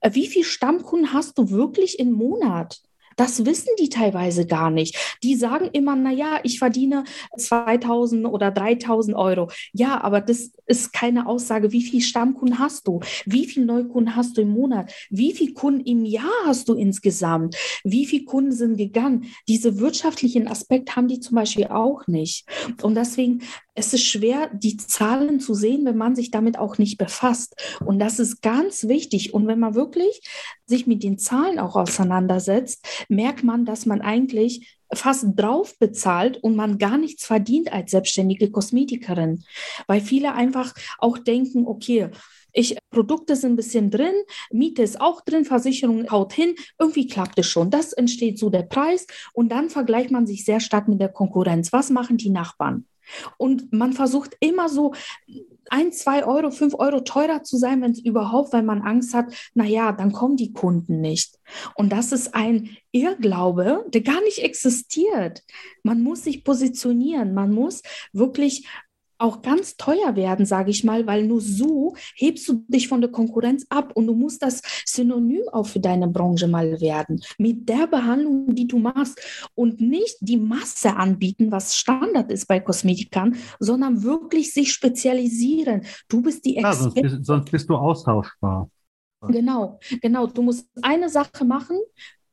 äh, 0.00 0.10
wie 0.14 0.26
viel 0.26 0.44
Stammkunden 0.44 1.12
hast 1.12 1.38
du 1.38 1.50
wirklich 1.50 1.98
im 1.98 2.12
Monat? 2.12 2.80
Das 3.16 3.44
wissen 3.44 3.70
die 3.78 3.88
teilweise 3.88 4.46
gar 4.46 4.70
nicht. 4.70 5.16
Die 5.22 5.34
sagen 5.34 5.68
immer, 5.72 5.96
na 5.96 6.12
ja, 6.12 6.40
ich 6.42 6.58
verdiene 6.58 7.04
2000 7.36 8.26
oder 8.26 8.50
3000 8.50 9.16
Euro. 9.16 9.50
Ja, 9.72 10.00
aber 10.02 10.20
das 10.20 10.52
ist 10.66 10.92
keine 10.92 11.26
Aussage. 11.26 11.72
Wie 11.72 11.82
viele 11.82 12.02
Stammkunden 12.02 12.58
hast 12.58 12.86
du? 12.88 13.00
Wie 13.24 13.46
viele 13.46 13.66
Neukunden 13.66 14.16
hast 14.16 14.36
du 14.36 14.42
im 14.42 14.50
Monat? 14.50 14.92
Wie 15.10 15.32
viele 15.32 15.54
Kunden 15.54 15.84
im 15.84 16.04
Jahr 16.04 16.30
hast 16.46 16.68
du 16.68 16.74
insgesamt? 16.74 17.56
Wie 17.84 18.06
viele 18.06 18.24
Kunden 18.24 18.52
sind 18.52 18.76
gegangen? 18.76 19.26
Diese 19.48 19.78
wirtschaftlichen 19.78 20.48
Aspekte 20.48 20.96
haben 20.96 21.08
die 21.08 21.20
zum 21.20 21.36
Beispiel 21.36 21.66
auch 21.66 22.06
nicht. 22.06 22.46
Und 22.82 22.94
deswegen 22.94 23.42
es 23.74 23.94
ist 23.94 24.04
schwer, 24.04 24.50
die 24.52 24.76
Zahlen 24.76 25.40
zu 25.40 25.54
sehen, 25.54 25.84
wenn 25.84 25.96
man 25.96 26.14
sich 26.14 26.30
damit 26.30 26.58
auch 26.58 26.78
nicht 26.78 26.98
befasst. 26.98 27.54
Und 27.84 27.98
das 27.98 28.18
ist 28.18 28.42
ganz 28.42 28.86
wichtig. 28.86 29.32
Und 29.32 29.46
wenn 29.46 29.58
man 29.58 29.74
wirklich 29.74 30.22
sich 30.66 30.86
mit 30.86 31.02
den 31.02 31.18
Zahlen 31.18 31.58
auch 31.58 31.76
auseinandersetzt, 31.76 32.86
merkt 33.08 33.44
man, 33.44 33.64
dass 33.64 33.86
man 33.86 34.02
eigentlich 34.02 34.78
fast 34.94 35.26
drauf 35.36 35.78
bezahlt 35.78 36.36
und 36.42 36.54
man 36.54 36.76
gar 36.76 36.98
nichts 36.98 37.24
verdient 37.24 37.72
als 37.72 37.92
selbstständige 37.92 38.50
Kosmetikerin. 38.50 39.42
Weil 39.86 40.02
viele 40.02 40.34
einfach 40.34 40.74
auch 40.98 41.16
denken, 41.16 41.66
okay, 41.66 42.10
ich, 42.52 42.76
Produkte 42.90 43.34
sind 43.34 43.52
ein 43.52 43.56
bisschen 43.56 43.90
drin, 43.90 44.12
Miete 44.50 44.82
ist 44.82 45.00
auch 45.00 45.22
drin, 45.22 45.46
Versicherung 45.46 46.10
haut 46.10 46.34
hin, 46.34 46.54
irgendwie 46.78 47.06
klappt 47.06 47.38
es 47.38 47.46
schon. 47.46 47.70
Das 47.70 47.94
entsteht 47.94 48.38
so 48.38 48.50
der 48.50 48.64
Preis 48.64 49.06
und 49.32 49.50
dann 49.50 49.70
vergleicht 49.70 50.10
man 50.10 50.26
sich 50.26 50.44
sehr 50.44 50.60
stark 50.60 50.86
mit 50.86 51.00
der 51.00 51.08
Konkurrenz. 51.08 51.72
Was 51.72 51.88
machen 51.88 52.18
die 52.18 52.28
Nachbarn? 52.28 52.86
Und 53.36 53.72
man 53.72 53.92
versucht 53.92 54.36
immer 54.40 54.68
so 54.68 54.94
ein, 55.70 55.92
zwei 55.92 56.26
Euro, 56.26 56.50
fünf 56.50 56.74
Euro 56.74 57.00
teurer 57.00 57.42
zu 57.42 57.56
sein, 57.56 57.80
wenn 57.82 57.92
es 57.92 58.04
überhaupt, 58.04 58.52
weil 58.52 58.62
man 58.62 58.82
Angst 58.82 59.14
hat, 59.14 59.32
naja, 59.54 59.92
dann 59.92 60.12
kommen 60.12 60.36
die 60.36 60.52
Kunden 60.52 61.00
nicht. 61.00 61.38
Und 61.74 61.90
das 61.90 62.12
ist 62.12 62.34
ein 62.34 62.76
Irrglaube, 62.90 63.84
der 63.88 64.02
gar 64.02 64.20
nicht 64.22 64.40
existiert. 64.40 65.42
Man 65.82 66.02
muss 66.02 66.24
sich 66.24 66.44
positionieren, 66.44 67.34
man 67.34 67.52
muss 67.52 67.82
wirklich 68.12 68.66
auch 69.22 69.42
ganz 69.42 69.76
teuer 69.76 70.16
werden, 70.16 70.44
sage 70.46 70.70
ich 70.70 70.84
mal, 70.84 71.06
weil 71.06 71.24
nur 71.26 71.40
so 71.40 71.94
hebst 72.16 72.48
du 72.48 72.64
dich 72.68 72.88
von 72.88 73.00
der 73.00 73.10
Konkurrenz 73.10 73.64
ab 73.68 73.92
und 73.94 74.06
du 74.06 74.14
musst 74.14 74.42
das 74.42 74.60
Synonym 74.84 75.42
auch 75.52 75.66
für 75.66 75.80
deine 75.80 76.08
Branche 76.08 76.48
mal 76.48 76.80
werden, 76.80 77.22
mit 77.38 77.68
der 77.68 77.86
Behandlung, 77.86 78.54
die 78.54 78.66
du 78.66 78.78
machst 78.78 79.20
und 79.54 79.80
nicht 79.80 80.16
die 80.20 80.36
Masse 80.36 80.96
anbieten, 80.96 81.52
was 81.52 81.76
Standard 81.76 82.30
ist 82.30 82.46
bei 82.46 82.60
Kosmetikern, 82.60 83.36
sondern 83.58 84.02
wirklich 84.02 84.52
sich 84.52 84.72
spezialisieren. 84.72 85.82
Du 86.08 86.20
bist 86.20 86.44
die 86.44 86.56
Expertin. 86.56 86.64
Ja, 86.64 86.82
sonst, 86.82 87.02
bist, 87.02 87.26
sonst 87.26 87.50
bist 87.50 87.68
du 87.68 87.76
austauschbar. 87.76 88.68
Genau, 89.28 89.78
genau. 90.00 90.26
Du 90.26 90.42
musst 90.42 90.68
eine 90.82 91.08
Sache 91.08 91.44
machen, 91.44 91.78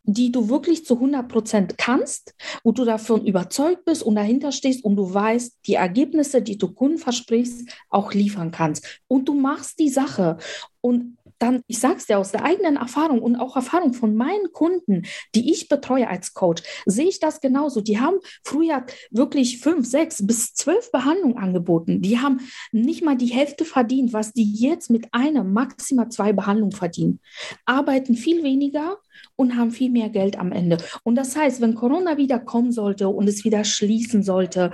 die 0.04 0.32
du 0.32 0.50
wirklich 0.50 0.86
zu 0.86 0.96
100 0.96 1.28
Prozent 1.28 1.78
kannst, 1.78 2.34
wo 2.64 2.72
du 2.72 2.86
davon 2.86 3.26
überzeugt 3.26 3.86
bist 3.86 4.04
und 4.04 4.16
dahinter 4.16 4.52
stehst 4.52 4.84
und 4.84 4.96
du 4.96 5.14
weißt, 5.14 5.60
die 5.68 5.76
Ergebnisse, 5.76 6.42
die 6.42 6.58
du 6.58 6.72
Kunden 6.74 6.98
versprichst, 6.98 7.70
auch 7.90 8.14
liefern 8.14 8.52
kannst. 8.52 9.02
Und 9.08 9.28
du 9.28 9.34
machst 9.34 9.80
die 9.80 9.90
Sache. 9.90 10.38
Und 10.82 11.18
dann, 11.40 11.62
ich 11.68 11.80
sage 11.80 11.96
es 11.98 12.06
dir 12.06 12.20
aus 12.20 12.32
der 12.32 12.44
eigenen 12.44 12.76
Erfahrung 12.76 13.22
und 13.22 13.36
auch 13.38 13.56
Erfahrung 13.56 13.94
von 13.94 14.16
meinen 14.16 14.52
Kunden, 14.52 15.04
die 15.36 15.52
ich 15.52 15.70
betreue 15.70 16.08
als 16.08 16.34
Coach, 16.34 16.64
sehe 16.86 17.08
ich 17.08 17.20
das 17.20 17.42
genauso. 17.42 17.82
Die 17.82 18.00
haben 18.00 18.18
früher 18.44 18.86
wirklich 19.12 19.60
fünf, 19.60 19.88
sechs 19.88 20.26
bis 20.26 20.54
zwölf 20.54 20.92
Behandlungen 20.92 21.38
angeboten. 21.38 22.02
Die 22.02 22.20
haben 22.20 22.42
nicht 22.72 23.04
mal 23.04 23.18
die 23.18 23.28
Hälfte 23.28 23.66
verdient, 23.66 24.14
was 24.14 24.34
die 24.34 24.54
jetzt 24.54 24.90
mit 24.90 25.14
einer, 25.14 25.44
maximal 25.44 26.10
zwei 26.10 26.34
Behandlungen 26.34 26.74
verdienen. 26.74 27.20
Arbeiten 27.66 28.16
viel 28.16 28.44
weniger 28.44 28.98
und 29.36 29.56
haben 29.56 29.72
viel 29.72 29.90
mehr 29.90 30.10
Geld 30.10 30.38
am 30.38 30.52
Ende. 30.52 30.78
Und 31.04 31.16
das 31.16 31.36
heißt, 31.36 31.62
wenn 31.62 31.76
Corona 31.76 32.18
wieder 32.18 32.40
kommen 32.40 32.72
sollte 32.72 33.08
und 33.10 33.28
es 33.28 33.44
wieder 33.44 33.64
schließen 33.64 34.24
sollte, 34.24 34.72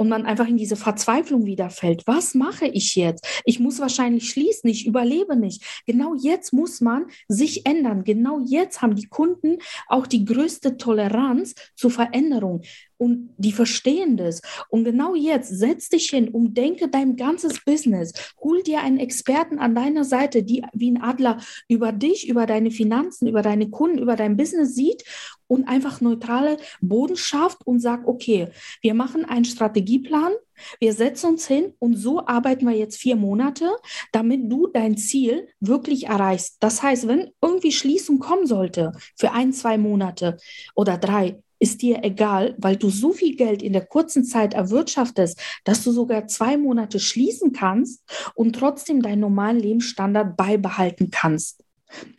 und 0.00 0.08
man 0.08 0.24
einfach 0.24 0.48
in 0.48 0.56
diese 0.56 0.76
Verzweiflung 0.76 1.44
wiederfällt. 1.44 2.06
Was 2.06 2.34
mache 2.34 2.66
ich 2.66 2.94
jetzt? 2.94 3.42
Ich 3.44 3.60
muss 3.60 3.80
wahrscheinlich 3.80 4.30
schließen, 4.30 4.70
ich 4.70 4.86
überlebe 4.86 5.36
nicht. 5.36 5.62
Genau 5.84 6.14
jetzt 6.18 6.54
muss 6.54 6.80
man 6.80 7.04
sich 7.28 7.66
ändern. 7.66 8.02
Genau 8.04 8.40
jetzt 8.46 8.80
haben 8.80 8.94
die 8.94 9.08
Kunden 9.08 9.58
auch 9.88 10.06
die 10.06 10.24
größte 10.24 10.78
Toleranz 10.78 11.54
zur 11.76 11.90
Veränderung 11.90 12.62
und 13.00 13.30
die 13.38 13.52
verstehen 13.52 14.18
das. 14.18 14.42
Und 14.68 14.84
genau 14.84 15.14
jetzt 15.14 15.48
setz 15.48 15.88
dich 15.88 16.10
hin 16.10 16.28
und 16.28 16.54
denke 16.54 16.88
dein 16.88 17.16
ganzes 17.16 17.64
Business. 17.64 18.12
Hol 18.42 18.62
dir 18.62 18.82
einen 18.82 18.98
Experten 18.98 19.58
an 19.58 19.74
deiner 19.74 20.04
Seite, 20.04 20.42
die 20.42 20.62
wie 20.74 20.90
ein 20.90 21.02
Adler 21.02 21.38
über 21.66 21.92
dich, 21.92 22.28
über 22.28 22.44
deine 22.44 22.70
Finanzen, 22.70 23.26
über 23.26 23.40
deine 23.40 23.70
Kunden, 23.70 23.98
über 23.98 24.16
dein 24.16 24.36
Business 24.36 24.74
sieht 24.74 25.02
und 25.46 25.66
einfach 25.66 26.02
neutrale 26.02 26.58
Boden 26.82 27.16
schafft 27.16 27.66
und 27.66 27.80
sagt, 27.80 28.06
okay, 28.06 28.48
wir 28.82 28.92
machen 28.92 29.24
einen 29.24 29.46
Strategieplan, 29.46 30.34
wir 30.78 30.92
setzen 30.92 31.30
uns 31.30 31.46
hin 31.46 31.72
und 31.78 31.96
so 31.96 32.26
arbeiten 32.26 32.68
wir 32.68 32.76
jetzt 32.76 32.98
vier 32.98 33.16
Monate, 33.16 33.70
damit 34.12 34.52
du 34.52 34.66
dein 34.66 34.98
Ziel 34.98 35.48
wirklich 35.58 36.06
erreichst. 36.06 36.58
Das 36.60 36.82
heißt, 36.82 37.08
wenn 37.08 37.30
irgendwie 37.40 37.72
Schließung 37.72 38.18
kommen 38.18 38.46
sollte 38.46 38.92
für 39.16 39.32
ein, 39.32 39.54
zwei 39.54 39.78
Monate 39.78 40.36
oder 40.74 40.98
drei, 40.98 41.40
ist 41.60 41.82
dir 41.82 42.02
egal, 42.02 42.56
weil 42.58 42.76
du 42.76 42.90
so 42.90 43.12
viel 43.12 43.36
Geld 43.36 43.62
in 43.62 43.72
der 43.72 43.84
kurzen 43.84 44.24
Zeit 44.24 44.54
erwirtschaftest, 44.54 45.40
dass 45.64 45.84
du 45.84 45.92
sogar 45.92 46.26
zwei 46.26 46.56
Monate 46.56 46.98
schließen 46.98 47.52
kannst 47.52 48.02
und 48.34 48.56
trotzdem 48.56 49.02
deinen 49.02 49.20
normalen 49.20 49.60
Lebensstandard 49.60 50.36
beibehalten 50.36 51.10
kannst. 51.10 51.62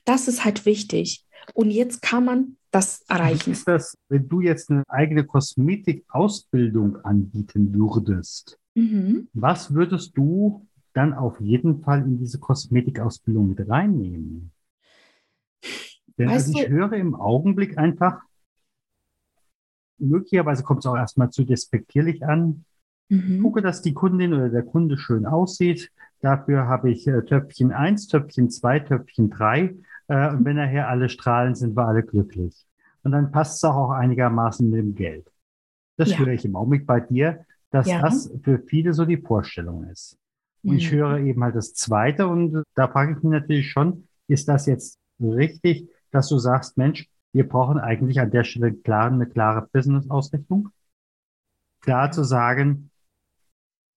Das 0.05 0.27
ist 0.27 0.45
halt 0.45 0.65
wichtig. 0.65 1.25
Und 1.53 1.71
jetzt 1.71 2.01
kann 2.01 2.23
man 2.23 2.57
das 2.69 3.03
erreichen. 3.09 3.51
Ist 3.51 3.67
das, 3.67 3.97
wenn 4.09 4.29
du 4.29 4.41
jetzt 4.41 4.69
eine 4.69 4.83
eigene 4.87 5.25
Kosmetikausbildung 5.25 6.97
anbieten 7.03 7.73
würdest? 7.73 8.59
Mhm. 8.75 9.27
Was 9.33 9.73
würdest 9.73 10.15
du 10.15 10.67
dann 10.93 11.13
auf 11.13 11.39
jeden 11.41 11.81
Fall 11.81 12.01
in 12.03 12.17
diese 12.19 12.39
Kosmetikausbildung 12.39 13.49
mit 13.49 13.67
reinnehmen? 13.67 14.51
Denn 16.17 16.29
also 16.29 16.51
ich 16.57 16.69
höre 16.69 16.93
im 16.93 17.15
Augenblick 17.15 17.77
einfach, 17.77 18.21
möglicherweise 20.01 20.63
kommt 20.63 20.79
es 20.79 20.85
auch 20.85 20.95
erstmal 20.95 21.29
zu 21.29 21.43
despektierlich 21.43 22.25
an. 22.25 22.65
Mhm. 23.09 23.41
Gucke, 23.41 23.61
dass 23.61 23.81
die 23.81 23.93
Kundin 23.93 24.33
oder 24.33 24.49
der 24.49 24.63
Kunde 24.63 24.97
schön 24.97 25.25
aussieht. 25.25 25.91
Dafür 26.21 26.67
habe 26.67 26.91
ich 26.91 27.07
äh, 27.07 27.23
Töpfchen 27.23 27.71
1, 27.71 28.07
Töpfchen 28.07 28.49
2, 28.49 28.79
Töpfchen 28.79 29.29
3. 29.29 29.75
Äh, 30.07 30.29
und 30.31 30.45
wenn 30.45 30.55
nachher 30.55 30.87
alle 30.89 31.09
strahlen, 31.09 31.55
sind 31.55 31.75
wir 31.75 31.87
alle 31.87 32.03
glücklich. 32.03 32.65
Und 33.03 33.11
dann 33.11 33.31
passt 33.31 33.57
es 33.57 33.63
auch 33.63 33.91
einigermaßen 33.91 34.69
mit 34.69 34.79
dem 34.79 34.95
Geld. 34.95 35.31
Das 35.97 36.11
ja. 36.11 36.19
höre 36.19 36.29
ich 36.29 36.45
im 36.45 36.55
Augenblick 36.55 36.85
bei 36.85 36.99
dir, 36.99 37.45
dass 37.71 37.87
ja. 37.87 38.01
das 38.01 38.31
für 38.43 38.59
viele 38.59 38.93
so 38.93 39.05
die 39.05 39.17
Vorstellung 39.17 39.85
ist. 39.85 40.17
Und 40.63 40.71
mhm. 40.71 40.77
ich 40.77 40.91
höre 40.91 41.19
eben 41.19 41.43
halt 41.43 41.55
das 41.55 41.73
Zweite 41.73 42.27
und 42.27 42.63
da 42.75 42.87
frage 42.87 43.13
ich 43.13 43.23
mich 43.23 43.31
natürlich 43.31 43.71
schon, 43.71 44.07
ist 44.27 44.47
das 44.47 44.67
jetzt 44.67 44.99
richtig, 45.19 45.89
dass 46.11 46.29
du 46.29 46.37
sagst, 46.37 46.77
Mensch, 46.77 47.07
wir 47.33 47.47
brauchen 47.47 47.79
eigentlich 47.79 48.19
an 48.19 48.31
der 48.31 48.43
Stelle 48.43 48.73
klar, 48.73 49.07
eine 49.07 49.25
klare 49.25 49.67
Business-Ausrichtung. 49.71 50.69
Klar 51.81 52.11
zu 52.11 52.23
sagen, 52.23 52.91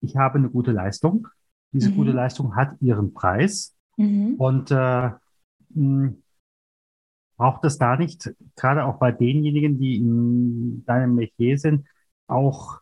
ich 0.01 0.15
habe 0.15 0.37
eine 0.37 0.49
gute 0.49 0.71
Leistung. 0.71 1.27
Diese 1.71 1.91
mhm. 1.91 1.95
gute 1.95 2.11
Leistung 2.11 2.55
hat 2.55 2.75
ihren 2.81 3.13
Preis. 3.13 3.75
Mhm. 3.97 4.35
Und 4.35 4.71
äh, 4.71 5.11
mh, 5.69 6.13
braucht 7.37 7.65
es 7.65 7.77
da 7.77 7.97
nicht, 7.97 8.33
gerade 8.55 8.85
auch 8.85 8.97
bei 8.97 9.11
denjenigen, 9.11 9.77
die 9.77 9.97
in 9.97 10.85
deinem 10.85 11.15
Metier 11.15 11.57
sind, 11.57 11.85
auch, 12.27 12.79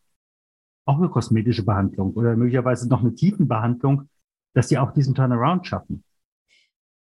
auch 0.86 0.98
eine 0.98 1.10
kosmetische 1.10 1.66
Behandlung 1.66 2.14
oder 2.14 2.36
möglicherweise 2.36 2.88
noch 2.88 3.02
eine 3.02 3.16
Tiefenbehandlung, 3.16 4.10
dass 4.54 4.70
sie 4.70 4.78
auch 4.78 4.92
diesen 4.92 5.16
Turnaround 5.16 5.66
schaffen? 5.66 6.04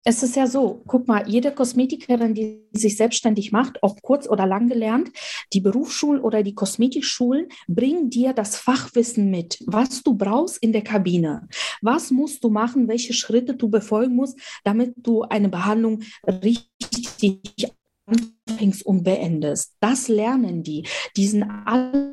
Es 0.04 0.25
ist 0.25 0.35
ja 0.35 0.49
so, 0.49 0.82
guck 0.88 1.06
mal, 1.06 1.28
jede 1.28 1.52
Kosmetikerin, 1.52 2.35
die 2.35 2.66
sich 2.73 2.97
selbstständig 2.97 3.52
macht, 3.52 3.78
ob 3.82 4.02
kurz 4.02 4.28
oder 4.28 4.47
lang 4.47 4.68
gelernt, 4.68 5.12
die 5.52 5.61
Berufsschulen 5.61 6.21
oder 6.21 6.42
die 6.42 6.56
Kosmetikschulen 6.56 7.47
bringen 7.68 8.11
dir 8.11 8.32
das 8.32 8.56
Fachwissen 8.56 9.30
mit, 9.30 9.59
was 9.66 10.02
du 10.02 10.14
brauchst 10.14 10.59
in 10.59 10.73
der 10.73 10.82
Kabine. 10.82 11.47
Was 11.82 12.11
musst 12.11 12.42
du 12.42 12.50
machen, 12.50 12.88
welche 12.88 13.12
Schritte 13.12 13.54
du 13.54 13.68
befolgen 13.68 14.16
musst, 14.16 14.37
damit 14.64 14.94
du 14.97 15.23
eine 15.23 15.49
Behandlung 15.49 16.02
richtig 16.26 17.73
anfängst 18.06 18.85
und 18.85 19.04
beendest. 19.04 19.75
Das 19.80 20.09
lernen 20.09 20.62
die. 20.62 20.87
Die 21.16 21.26
sind 21.26 21.44
alle 21.64 22.12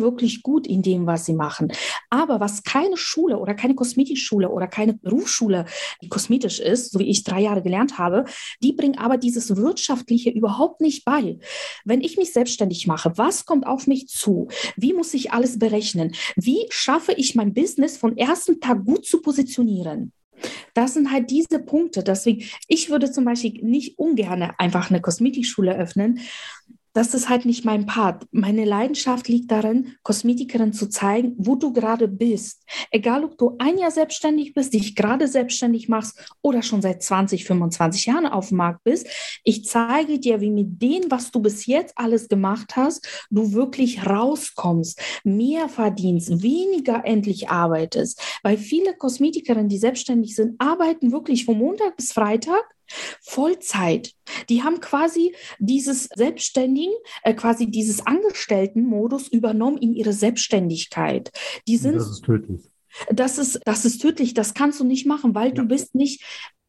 wirklich 0.00 0.42
gut 0.42 0.66
in 0.66 0.82
dem, 0.82 1.06
was 1.06 1.26
sie 1.26 1.34
machen. 1.34 1.72
Aber 2.08 2.40
was 2.40 2.62
keine 2.62 2.96
Schule 2.96 3.38
oder 3.38 3.54
keine 3.54 3.74
Kosmetikschule 3.74 4.48
oder 4.48 4.66
keine 4.66 4.94
Berufsschule, 4.94 5.66
kosmetisch 6.08 6.60
ist, 6.60 6.92
so 6.92 6.98
wie 6.98 7.08
ich 7.08 7.24
drei 7.24 7.40
Jahre 7.40 7.62
gelernt 7.62 7.98
habe, 7.98 8.24
die 8.62 8.72
bringen 8.72 8.98
aber 8.98 9.16
dieses 9.16 9.56
Wirtschaftliche 9.56 10.30
überhaupt 10.30 10.80
nicht 10.80 11.04
bei. 11.04 11.38
Wenn 11.84 12.00
ich 12.00 12.16
mich 12.16 12.32
selbstständig 12.32 12.86
mache, 12.86 13.12
was 13.16 13.44
kommt 13.44 13.66
auf 13.66 13.86
mich 13.86 14.08
zu? 14.08 14.48
Wie 14.76 14.92
muss 14.92 15.14
ich 15.14 15.32
alles 15.32 15.58
berechnen? 15.58 16.14
Wie 16.36 16.66
schaffe 16.70 17.12
ich 17.12 17.34
mein 17.34 17.54
Business 17.54 17.96
von 17.96 18.16
ersten 18.16 18.60
Tag 18.60 18.84
gut 18.84 19.04
zu 19.04 19.20
positionieren? 19.20 20.12
Das 20.74 20.94
sind 20.94 21.10
halt 21.12 21.30
diese 21.30 21.58
Punkte. 21.60 22.02
Deswegen, 22.02 22.44
ich 22.68 22.90
würde 22.90 23.10
zum 23.10 23.24
Beispiel 23.24 23.62
nicht 23.62 23.98
ungern 23.98 24.42
einfach 24.58 24.90
eine 24.90 25.00
Kosmetikschule 25.00 25.76
öffnen, 25.76 26.20
das 26.92 27.14
ist 27.14 27.28
halt 27.28 27.44
nicht 27.44 27.64
mein 27.64 27.86
Part. 27.86 28.26
Meine 28.32 28.64
Leidenschaft 28.64 29.28
liegt 29.28 29.50
darin, 29.50 29.94
Kosmetikerin 30.02 30.72
zu 30.72 30.88
zeigen, 30.88 31.34
wo 31.38 31.54
du 31.54 31.72
gerade 31.72 32.08
bist. 32.08 32.64
Egal, 32.90 33.24
ob 33.24 33.38
du 33.38 33.56
ein 33.58 33.78
Jahr 33.78 33.90
selbstständig 33.90 34.54
bist, 34.54 34.74
dich 34.74 34.96
gerade 34.96 35.28
selbstständig 35.28 35.88
machst 35.88 36.18
oder 36.42 36.62
schon 36.62 36.82
seit 36.82 37.02
20, 37.02 37.44
25 37.44 38.06
Jahren 38.06 38.26
auf 38.26 38.48
dem 38.48 38.58
Markt 38.58 38.82
bist. 38.84 39.06
Ich 39.44 39.64
zeige 39.64 40.18
dir, 40.18 40.40
wie 40.40 40.50
mit 40.50 40.82
dem, 40.82 41.10
was 41.10 41.30
du 41.30 41.40
bis 41.40 41.66
jetzt 41.66 41.96
alles 41.96 42.28
gemacht 42.28 42.74
hast, 42.76 43.26
du 43.30 43.52
wirklich 43.52 44.06
rauskommst, 44.06 45.00
mehr 45.22 45.68
verdienst, 45.68 46.42
weniger 46.42 47.04
endlich 47.04 47.50
arbeitest. 47.50 48.20
Weil 48.42 48.56
viele 48.56 48.94
Kosmetikerinnen, 48.94 49.68
die 49.68 49.78
selbstständig 49.78 50.34
sind, 50.34 50.60
arbeiten 50.60 51.12
wirklich 51.12 51.44
von 51.44 51.58
Montag 51.58 51.96
bis 51.96 52.12
Freitag 52.12 52.64
Vollzeit. 53.22 54.12
Die 54.48 54.62
haben 54.62 54.80
quasi 54.80 55.34
dieses 55.58 56.08
Selbstständigen, 56.14 56.94
äh, 57.22 57.34
quasi 57.34 57.70
dieses 57.70 58.06
Angestelltenmodus 58.06 59.28
übernommen 59.28 59.78
in 59.78 59.94
ihre 59.94 60.12
Selbstständigkeit. 60.12 61.30
Die 61.68 61.76
sind, 61.76 61.96
das 61.96 62.10
ist 62.10 62.24
tödlich. 62.24 62.60
Das 63.12 63.38
ist, 63.38 63.60
das 63.64 63.84
ist 63.84 64.02
tödlich, 64.02 64.34
das 64.34 64.54
kannst 64.54 64.80
du 64.80 64.84
nicht 64.84 65.06
machen, 65.06 65.34
weil 65.34 65.48
ja. 65.48 65.54
du 65.54 65.64
bist 65.64 65.94
nicht 65.94 66.24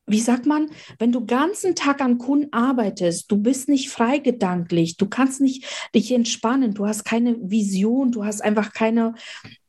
wie 0.08 0.20
sagt 0.20 0.46
man, 0.46 0.70
wenn 1.00 1.12
du 1.12 1.26
ganzen 1.26 1.74
Tag 1.76 2.02
an 2.02 2.18
Kunden 2.18 2.52
arbeitest, 2.52 3.32
du 3.32 3.38
bist 3.38 3.70
nicht 3.70 3.90
freigedanklich, 3.90 4.98
du 4.98 5.08
kannst 5.08 5.42
nicht 5.42 5.66
dich 5.96 6.12
entspannen, 6.12 6.74
du 6.74 6.86
hast 6.86 7.06
keine 7.06 7.38
Vision, 7.40 8.12
du 8.12 8.26
hast 8.26 8.42
einfach 8.42 8.74
keine, 8.74 9.14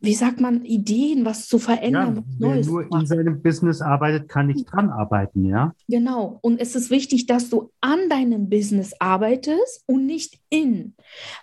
wie 0.03 0.15
sagt 0.15 0.41
man, 0.41 0.65
Ideen, 0.65 1.25
was 1.25 1.47
zu 1.47 1.61
verändern, 1.61 2.17
ja, 2.17 2.23
was 2.27 2.39
Neues. 2.41 2.67
Wer 2.67 2.73
nur 2.73 3.01
in 3.01 3.07
seinem 3.07 3.41
Business 3.41 3.81
arbeitet, 3.81 4.29
kann 4.29 4.49
nicht 4.49 4.65
dran 4.65 4.91
arbeiten, 4.91 5.45
ja? 5.45 5.75
Genau. 5.89 6.41
Und 6.43 6.61
es 6.61 6.75
ist 6.75 6.91
wichtig, 6.91 7.27
dass 7.27 7.51
du 7.51 7.71
an 7.81 8.09
deinem 8.09 8.49
Business 8.49 8.95
arbeitest 8.99 9.85
und 9.87 10.07
nicht 10.07 10.41
in. 10.51 10.97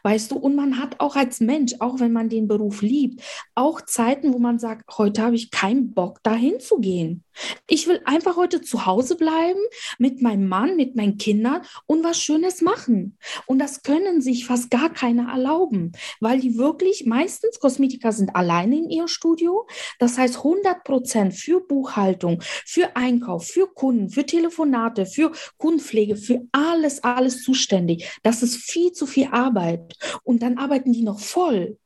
Weißt 0.04 0.32
du, 0.32 0.36
und 0.36 0.56
man 0.56 0.78
hat 0.78 1.00
auch 1.00 1.16
als 1.16 1.40
Mensch, 1.40 1.76
auch 1.80 2.02
wenn 2.02 2.12
man 2.12 2.28
den 2.28 2.50
Beruf 2.50 2.82
liebt, 2.82 3.24
auch 3.56 3.80
Zeiten, 3.82 4.34
wo 4.34 4.40
man 4.40 4.60
sagt, 4.60 4.98
heute 4.98 5.22
habe 5.22 5.36
ich 5.36 5.52
keinen 5.52 5.94
Bock, 5.94 6.22
dahin 6.24 6.60
zu 6.60 6.80
gehen. 6.80 7.24
Ich 7.68 7.88
will 7.88 8.02
einfach 8.04 8.36
heute 8.36 8.62
zu 8.62 8.86
Hause 8.86 9.16
bleiben 9.16 9.60
mit 9.98 10.22
meinem 10.22 10.50
Mann, 10.50 10.76
mit 10.76 10.98
meinen 10.98 11.18
Kindern 11.18 11.62
und 11.86 12.04
was 12.04 12.22
Schönes 12.22 12.62
machen. 12.62 13.18
Und 13.46 13.60
das 13.60 13.84
können 13.84 14.20
sich 14.20 14.46
fast 14.46 14.70
gar 14.70 14.90
keine 14.90 15.32
erlauben, 15.32 15.94
weil 16.20 16.42
die 16.42 16.58
wirklich, 16.58 17.06
meistens 17.06 17.62
Kosmetiker 17.62 18.12
sind 18.12 18.36
alle 18.36 18.49
alleine 18.50 18.78
in 18.78 18.90
ihr 18.90 19.08
Studio. 19.08 19.68
Das 20.00 20.18
heißt 20.18 20.38
100 20.38 20.84
Prozent 20.84 21.34
für 21.36 21.62
Buchhaltung, 21.62 22.42
für 22.42 22.96
Einkauf, 22.96 23.46
für 23.46 23.68
Kunden, 23.68 24.10
für 24.10 24.26
Telefonate, 24.26 25.06
für 25.06 25.32
Kundenpflege, 25.58 26.16
für 26.16 26.42
alles, 26.52 27.04
alles 27.04 27.44
zuständig. 27.44 28.10
Das 28.24 28.42
ist 28.42 28.58
viel 28.58 28.92
zu 28.92 29.06
viel 29.06 29.28
Arbeit. 29.32 29.96
Und 30.24 30.42
dann 30.42 30.58
arbeiten 30.58 30.92
die 30.92 31.04
noch 31.04 31.20
voll. 31.20 31.78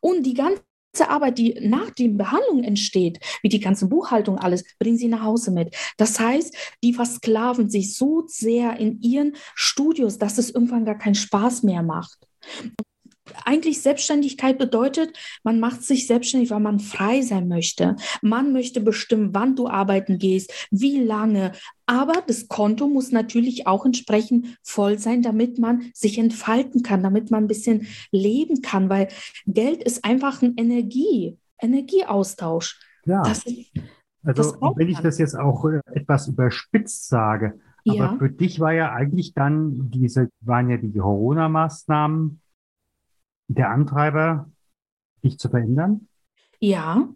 Und 0.00 0.22
die 0.22 0.34
ganze 0.34 0.62
Arbeit, 1.08 1.38
die 1.38 1.58
nach 1.60 1.90
der 1.90 2.08
Behandlung 2.08 2.62
entsteht, 2.62 3.18
wie 3.42 3.48
die 3.48 3.58
ganze 3.58 3.88
Buchhaltung, 3.88 4.38
alles, 4.38 4.64
bringen 4.78 4.96
sie 4.96 5.08
nach 5.08 5.24
Hause 5.24 5.50
mit. 5.50 5.74
Das 5.96 6.20
heißt, 6.20 6.56
die 6.84 6.94
versklaven 6.94 7.68
sich 7.68 7.96
so 7.96 8.22
sehr 8.28 8.78
in 8.78 9.00
ihren 9.00 9.34
Studios, 9.56 10.18
dass 10.18 10.38
es 10.38 10.50
irgendwann 10.50 10.84
gar 10.84 10.96
keinen 10.96 11.16
Spaß 11.16 11.64
mehr 11.64 11.82
macht 11.82 12.18
eigentlich 13.44 13.80
Selbstständigkeit 13.80 14.58
bedeutet, 14.58 15.16
man 15.42 15.60
macht 15.60 15.82
sich 15.82 16.06
selbstständig, 16.06 16.50
weil 16.50 16.60
man 16.60 16.78
frei 16.78 17.22
sein 17.22 17.48
möchte. 17.48 17.96
Man 18.22 18.52
möchte 18.52 18.80
bestimmen, 18.80 19.30
wann 19.32 19.56
du 19.56 19.68
arbeiten 19.68 20.18
gehst, 20.18 20.68
wie 20.70 21.00
lange. 21.00 21.52
Aber 21.86 22.22
das 22.26 22.48
Konto 22.48 22.88
muss 22.88 23.12
natürlich 23.12 23.66
auch 23.66 23.86
entsprechend 23.86 24.58
voll 24.62 24.98
sein, 24.98 25.22
damit 25.22 25.58
man 25.58 25.90
sich 25.94 26.18
entfalten 26.18 26.82
kann, 26.82 27.02
damit 27.02 27.30
man 27.30 27.44
ein 27.44 27.48
bisschen 27.48 27.86
leben 28.10 28.62
kann, 28.62 28.88
weil 28.88 29.08
Geld 29.46 29.82
ist 29.82 30.04
einfach 30.04 30.42
ein 30.42 30.54
Energie, 30.56 31.38
Energieaustausch. 31.60 32.80
Ja. 33.06 33.22
Das 33.22 33.44
also 34.26 34.56
wenn 34.76 34.88
ich 34.88 34.98
das 35.00 35.18
jetzt 35.18 35.38
auch 35.38 35.66
äh, 35.66 35.80
etwas 35.92 36.28
überspitzt 36.28 37.08
sage, 37.08 37.60
aber 37.86 37.96
ja. 37.96 38.16
für 38.18 38.30
dich 38.30 38.58
war 38.58 38.72
ja 38.72 38.92
eigentlich 38.92 39.34
dann 39.34 39.90
diese, 39.90 40.30
waren 40.40 40.70
ja 40.70 40.78
die 40.78 40.92
Corona-Maßnahmen 40.92 42.40
der 43.48 43.70
Antreiber, 43.70 44.50
dich 45.22 45.38
zu 45.38 45.48
verändern? 45.48 46.08
Ja. 46.60 47.08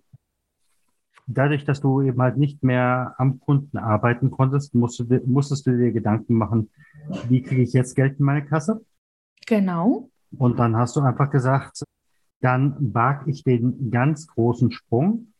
Dadurch, 1.27 1.65
dass 1.65 1.81
du 1.81 2.01
eben 2.03 2.21
halt 2.23 2.39
nicht 2.39 2.63
mehr 2.63 3.15
am 3.19 3.39
Kunden 3.41 3.77
arbeiten 3.77 4.31
konntest, 4.31 4.75
musst 4.75 4.99
du, 4.99 5.23
musstest 5.27 5.67
du 5.67 5.77
dir 5.77 5.93
Gedanken 5.93 6.35
machen, 6.35 6.71
wie 7.29 7.43
kriege 7.43 7.63
ich 7.63 7.73
jetzt 7.73 7.95
Geld 7.95 8.19
in 8.19 8.25
meine 8.25 8.45
Kasse? 8.45 8.85
Genau. 9.47 10.11
Und 10.37 10.59
dann 10.59 10.77
hast 10.77 10.97
du 10.97 11.01
einfach 11.01 11.31
gesagt, 11.31 11.83
dann 12.41 12.95
wage 12.95 13.31
ich 13.31 13.45
den 13.45 13.91
ganz 13.91 14.27
großen 14.27 14.71
Sprung 14.71 15.33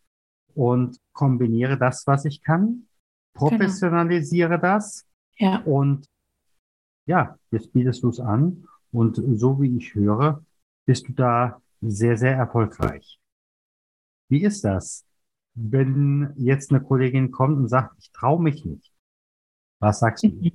und 0.55 0.99
kombiniere 1.13 1.79
das, 1.79 2.07
was 2.07 2.25
ich 2.25 2.43
kann, 2.43 2.89
professionalisiere 3.35 4.59
genau. 4.59 4.63
das 4.63 5.07
ja. 5.37 5.59
und 5.63 6.07
ja, 7.07 7.39
jetzt 7.51 7.73
bietest 7.73 8.03
du 8.03 8.09
es 8.09 8.21
an 8.21 8.65
und 8.93 9.23
so 9.39 9.61
wie 9.61 9.77
ich 9.77 9.95
höre, 9.95 10.45
bist 10.89 11.07
du 11.07 11.13
da 11.13 11.61
sehr, 11.83 12.17
sehr 12.17 12.35
erfolgreich. 12.35 13.21
Wie 14.31 14.43
ist 14.43 14.65
das, 14.65 15.07
wenn 15.53 16.33
jetzt 16.37 16.71
eine 16.71 16.83
Kollegin 16.83 17.31
kommt 17.31 17.59
und 17.59 17.69
sagt, 17.69 17.95
ich 17.99 18.11
traue 18.13 18.43
mich 18.43 18.65
nicht? 18.65 18.91
Was 19.81 20.01
sagst 20.01 20.25
du? 20.25 20.51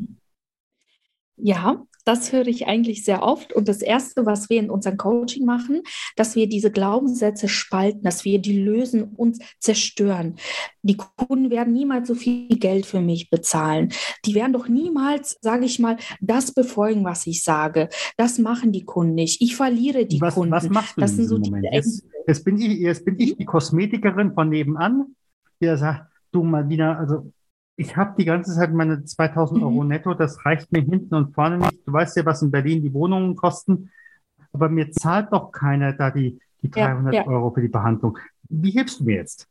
Ja, 1.38 1.86
das 2.06 2.32
höre 2.32 2.48
ich 2.48 2.68
eigentlich 2.68 3.06
sehr 3.06 3.24
oft. 3.24 3.54
Und 3.54 3.68
das 3.68 3.82
Erste, 3.82 4.26
was 4.26 4.50
wir 4.50 4.60
in 4.60 4.70
unserem 4.70 4.98
Coaching 4.98 5.46
machen, 5.46 5.82
dass 6.16 6.36
wir 6.36 6.48
diese 6.48 6.72
Glaubenssätze 6.72 7.48
spalten, 7.48 8.04
dass 8.04 8.26
wir 8.26 8.40
die 8.40 8.60
lösen 8.60 9.04
und 9.04 9.38
zerstören. 9.60 10.36
Die 10.82 10.98
Kunden 10.98 11.50
werden 11.50 11.74
niemals 11.74 12.08
so 12.08 12.16
viel 12.16 12.48
Geld 12.58 12.86
für 12.86 13.02
mich 13.02 13.30
bezahlen. 13.30 13.90
Die 14.26 14.36
werden 14.36 14.54
doch 14.54 14.68
niemals, 14.68 15.38
sage 15.42 15.66
ich 15.66 15.80
mal, 15.80 15.98
das 16.20 16.54
befolgen, 16.54 17.04
was 17.04 17.26
ich 17.28 17.44
sage. 17.44 17.90
Das 18.18 18.38
machen 18.38 18.72
die 18.72 18.84
Kunden 18.84 19.16
nicht. 19.16 19.42
Ich 19.42 19.56
verliere 19.56 20.06
die 20.06 20.20
was, 20.20 20.34
Kunden. 20.36 20.52
Was 20.52 20.70
machst 20.70 20.98
du 20.98 21.02
das 21.02 21.18
in 21.18 21.28
so 21.28 21.38
Moment? 21.38 21.68
Jetzt, 21.72 22.06
jetzt, 22.28 22.44
bin 22.44 22.60
ich, 22.60 22.80
jetzt 22.80 23.06
bin 23.06 23.20
ich 23.20 23.38
die 23.38 23.46
Kosmetikerin 23.46 24.34
von 24.34 24.50
nebenan, 24.50 25.16
die 25.62 25.78
sagt, 25.78 26.12
du 26.32 26.44
mal 26.44 26.68
wieder, 26.68 26.98
also 27.00 27.32
ich 27.76 27.96
habe 27.98 28.16
die 28.18 28.26
ganze 28.26 28.54
Zeit 28.54 28.72
meine 28.74 29.04
2000 29.04 29.60
mhm. 29.60 29.68
Euro 29.68 29.84
netto, 29.84 30.14
das 30.14 30.46
reicht 30.46 30.72
mir 30.72 30.82
hinten 30.82 31.16
und 31.16 31.34
vorne 31.34 31.58
nicht. 31.58 31.88
Du 31.88 31.94
weißt 31.94 32.18
ja, 32.18 32.26
was 32.26 32.42
in 32.42 32.52
Berlin 32.52 32.82
die 32.82 32.94
Wohnungen 32.94 33.36
kosten, 33.36 33.92
aber 34.52 34.70
mir 34.70 34.92
zahlt 34.92 35.32
doch 35.32 35.52
keiner 35.52 35.94
da 35.94 36.12
die, 36.12 36.40
die 36.62 36.70
300 36.70 37.14
ja, 37.14 37.22
ja. 37.22 37.28
Euro 37.28 37.52
für 37.52 37.62
die 37.62 37.68
Behandlung. 37.70 38.18
Wie 38.50 38.72
hilfst 38.72 39.00
du 39.00 39.06
mir 39.06 39.16
jetzt? 39.16 39.48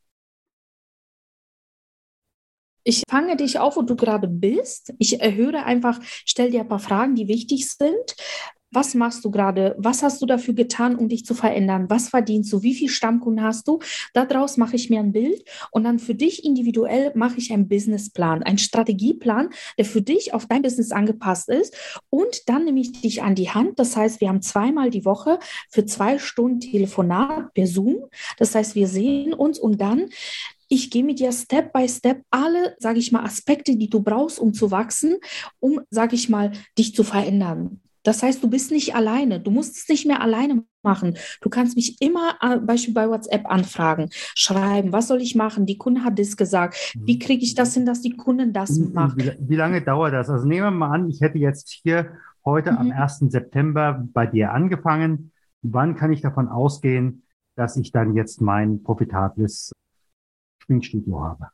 Ich 2.85 3.05
fange 3.09 3.37
dich 3.37 3.59
auf, 3.59 3.77
wo 3.77 3.83
du 3.83 3.95
gerade 3.95 4.27
bist. 4.27 4.93
Ich 4.99 5.21
höre 5.23 5.65
einfach, 5.65 6.01
stell 6.03 6.51
dir 6.51 6.63
ein 6.63 6.69
paar 6.69 6.81
Fragen, 6.81 7.15
die 7.15 7.29
wichtig 7.29 7.71
sind. 7.71 8.17
Was 8.75 8.95
machst 8.95 9.23
du 9.23 9.31
gerade? 9.31 9.75
Was 9.77 10.03
hast 10.03 10.23
du 10.23 10.27
dafür 10.27 10.55
getan, 10.55 10.97
um 10.97 11.11
dich 11.11 11.27
zu 11.27 11.35
verändern? 11.35 11.91
Was 11.91 12.09
verdienst 12.09 12.51
du? 12.53 12.63
Wie 12.63 12.75
viel 12.75 12.89
Stammkunden 12.89 13.45
hast 13.45 13.69
du? 13.69 13.81
Daraus 14.15 14.57
mache 14.57 14.77
ich 14.77 14.89
mir 14.89 15.01
ein 15.01 15.13
Bild 15.13 15.45
und 15.73 15.85
dann 15.85 15.99
für 15.99 16.15
dich 16.15 16.43
individuell 16.43 17.13
mache 17.15 17.37
ich 17.37 17.53
einen 17.53 17.69
Businessplan, 17.69 18.43
einen 18.43 18.57
Strategieplan, 18.57 19.51
der 19.77 19.85
für 19.85 20.01
dich 20.01 20.33
auf 20.33 20.47
dein 20.47 20.63
Business 20.63 20.91
angepasst 20.91 21.51
ist. 21.51 21.77
Und 22.09 22.49
dann 22.49 22.65
nehme 22.65 22.81
ich 22.81 22.93
dich 23.03 23.23
an 23.23 23.35
die 23.35 23.51
Hand. 23.51 23.79
Das 23.79 23.95
heißt, 23.95 24.23
wir 24.23 24.31
haben 24.31 24.41
zweimal 24.41 24.89
die 24.89 25.05
Woche 25.05 25.39
für 25.69 25.85
zwei 25.85 26.19
Stunden 26.19 26.61
Telefonat 26.61 27.53
per 27.53 27.67
Zoom. 27.67 28.07
Das 28.39 28.55
heißt, 28.55 28.75
wir 28.75 28.89
sehen 28.89 29.35
uns 29.35 29.59
und 29.59 29.83
dann 29.83 30.09
ich 30.69 30.91
gehe 30.91 31.05
mit 31.05 31.19
dir 31.19 31.33
Step 31.33 31.75
by 31.75 31.87
Step 31.87 32.23
alle, 32.31 32.75
sage 32.79 32.99
ich 32.99 33.13
mal, 33.13 33.23
Aspekte, 33.23 33.77
die 33.77 33.91
du 33.91 34.01
brauchst, 34.01 34.39
um 34.39 34.55
zu 34.55 34.71
wachsen, 34.71 35.19
um, 35.61 35.83
sage 35.91 36.15
ich 36.15 36.31
mal, 36.31 36.53
dich 36.79 36.95
zu 36.95 37.05
verändern. 37.05 37.82
Das 38.03 38.23
heißt, 38.23 38.43
du 38.43 38.51
bist 38.51 38.71
nicht 38.71 38.95
alleine. 38.95 39.41
Du 39.41 39.51
musst 39.51 39.77
es 39.77 39.88
nicht 39.88 40.07
mehr 40.07 40.21
alleine 40.21 40.65
machen. 40.83 41.17
Du 41.41 41.49
kannst 41.49 41.77
mich 41.77 42.01
immer 42.01 42.35
äh, 42.41 42.59
Beispiel 42.59 42.95
bei 42.95 43.09
WhatsApp 43.09 43.47
anfragen, 43.47 44.09
schreiben, 44.12 44.93
was 44.93 45.09
soll 45.09 45.21
ich 45.21 45.35
machen? 45.35 45.67
Die 45.67 45.79
Kunde 45.79 46.05
hat 46.05 46.19
das 46.19 46.37
gesagt. 46.37 46.95
Wie 46.99 47.15
mhm. 47.15 47.21
kriege 47.21 47.45
ich 47.45 47.55
das 47.55 47.75
hin, 47.75 47.87
dass 47.87 48.01
die 48.01 48.17
Kunden 48.17 48.53
das 48.53 48.79
machen? 48.79 49.19
Wie, 49.19 49.33
wie, 49.49 49.57
lange 49.57 49.83
dauert 49.83 50.12
das? 50.12 50.29
Also 50.29 50.47
nehmen 50.47 50.67
wir 50.67 50.71
mal 50.71 50.91
an, 50.91 51.09
ich 51.09 51.21
hätte 51.21 51.38
jetzt 51.38 51.71
hier 51.71 52.12
heute 52.45 52.73
mhm. 52.73 52.79
am 52.79 52.91
1. 52.91 53.19
September 53.29 54.07
bei 54.12 54.27
dir 54.27 54.53
angefangen. 54.53 55.33
Wann 55.62 55.95
kann 55.95 56.12
ich 56.12 56.21
davon 56.21 56.49
ausgehen, 56.49 57.23
dass 57.55 57.77
ich 57.77 57.93
dann 57.93 58.17
jetzt 58.17 58.41
mein 58.41 58.83
profitables 58.83 59.73
Schminkstudio 60.65 61.23
habe? 61.23 61.49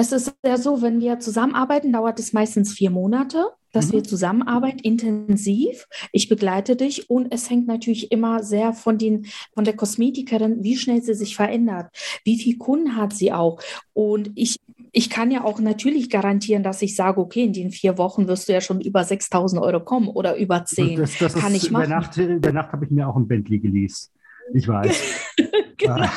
Es 0.00 0.12
ist 0.12 0.34
ja 0.42 0.56
so, 0.56 0.80
wenn 0.80 0.98
wir 1.02 1.20
zusammenarbeiten, 1.20 1.92
dauert 1.92 2.18
es 2.18 2.32
meistens 2.32 2.72
vier 2.72 2.90
Monate 2.90 3.52
dass 3.72 3.88
mhm. 3.88 3.92
wir 3.92 4.04
zusammenarbeiten, 4.04 4.80
intensiv. 4.80 5.86
Ich 6.12 6.28
begleite 6.28 6.74
dich 6.74 7.08
und 7.08 7.32
es 7.32 7.48
hängt 7.48 7.66
natürlich 7.68 8.10
immer 8.10 8.42
sehr 8.42 8.72
von, 8.72 8.98
den, 8.98 9.26
von 9.54 9.64
der 9.64 9.76
Kosmetikerin, 9.76 10.64
wie 10.64 10.76
schnell 10.76 11.02
sie 11.02 11.14
sich 11.14 11.36
verändert, 11.36 11.86
wie 12.24 12.36
viel 12.36 12.58
Kunden 12.58 12.96
hat 12.96 13.12
sie 13.12 13.32
auch. 13.32 13.60
Und 13.92 14.32
ich, 14.34 14.58
ich 14.90 15.08
kann 15.08 15.30
ja 15.30 15.44
auch 15.44 15.60
natürlich 15.60 16.10
garantieren, 16.10 16.64
dass 16.64 16.82
ich 16.82 16.96
sage, 16.96 17.20
okay, 17.20 17.44
in 17.44 17.52
den 17.52 17.70
vier 17.70 17.96
Wochen 17.96 18.26
wirst 18.26 18.48
du 18.48 18.52
ja 18.52 18.60
schon 18.60 18.80
über 18.80 19.04
6000 19.04 19.62
Euro 19.62 19.80
kommen 19.80 20.08
oder 20.08 20.36
über 20.36 20.64
10. 20.64 20.96
Das, 20.96 21.18
das 21.18 21.34
kann 21.34 21.54
ist, 21.54 21.64
ich 21.64 21.70
machen. 21.70 21.84
Über 21.84 21.94
Nacht, 21.94 22.16
über 22.16 22.52
Nacht 22.52 22.72
habe 22.72 22.84
ich 22.86 22.90
mir 22.90 23.08
auch 23.08 23.14
ein 23.16 23.28
Bentley 23.28 23.60
geleast. 23.60 24.12
Ich 24.52 24.66
weiß. 24.66 25.36
genau. 25.76 26.08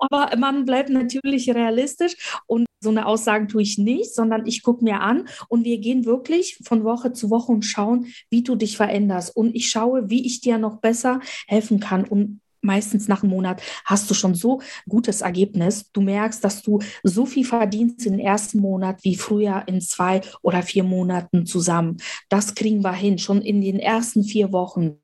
Aber 0.00 0.36
man 0.36 0.64
bleibt 0.64 0.90
natürlich 0.90 1.52
realistisch 1.52 2.16
und 2.46 2.66
so 2.86 2.90
eine 2.90 3.06
Aussagen 3.06 3.48
tue 3.48 3.62
ich 3.62 3.78
nicht, 3.78 4.14
sondern 4.14 4.46
ich 4.46 4.62
gucke 4.62 4.84
mir 4.84 5.00
an 5.00 5.26
und 5.48 5.64
wir 5.64 5.78
gehen 5.78 6.04
wirklich 6.04 6.60
von 6.62 6.84
Woche 6.84 7.12
zu 7.12 7.30
Woche 7.30 7.50
und 7.50 7.64
schauen, 7.64 8.06
wie 8.30 8.44
du 8.44 8.54
dich 8.54 8.76
veränderst. 8.76 9.36
Und 9.36 9.56
ich 9.56 9.68
schaue, 9.68 10.08
wie 10.08 10.24
ich 10.24 10.40
dir 10.40 10.56
noch 10.56 10.76
besser 10.76 11.18
helfen 11.48 11.80
kann. 11.80 12.04
Und 12.04 12.40
meistens 12.60 13.08
nach 13.08 13.24
einem 13.24 13.32
Monat 13.32 13.60
hast 13.84 14.08
du 14.08 14.14
schon 14.14 14.36
so 14.36 14.60
gutes 14.88 15.20
Ergebnis. 15.20 15.90
Du 15.92 16.00
merkst, 16.00 16.44
dass 16.44 16.62
du 16.62 16.78
so 17.02 17.26
viel 17.26 17.44
verdienst 17.44 18.06
im 18.06 18.20
ersten 18.20 18.60
Monat 18.60 19.02
wie 19.02 19.16
früher 19.16 19.64
in 19.66 19.80
zwei 19.80 20.20
oder 20.42 20.62
vier 20.62 20.84
Monaten 20.84 21.44
zusammen. 21.44 21.96
Das 22.28 22.54
kriegen 22.54 22.84
wir 22.84 22.92
hin, 22.92 23.18
schon 23.18 23.42
in 23.42 23.62
den 23.62 23.80
ersten 23.80 24.22
vier 24.22 24.52
Wochen. 24.52 25.00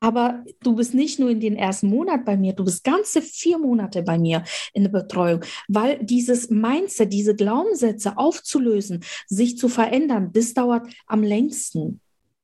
Aber 0.00 0.44
du 0.62 0.76
bist 0.76 0.94
nicht 0.94 1.18
nur 1.18 1.30
in 1.30 1.40
den 1.40 1.56
ersten 1.56 1.88
Monat 1.88 2.24
bei 2.24 2.36
mir, 2.36 2.54
du 2.54 2.64
bist 2.64 2.84
ganze 2.84 3.22
vier 3.22 3.58
Monate 3.58 4.02
bei 4.02 4.18
mir 4.18 4.42
in 4.72 4.84
der 4.84 4.90
Betreuung, 4.90 5.42
weil 5.68 5.98
dieses 6.04 6.50
Mindset, 6.50 7.12
diese 7.12 7.34
Glaubenssätze 7.34 8.16
aufzulösen, 8.16 9.04
sich 9.26 9.58
zu 9.58 9.68
verändern, 9.68 10.30
das 10.32 10.54
dauert 10.54 10.88
am 11.06 11.22
längsten. 11.22 12.00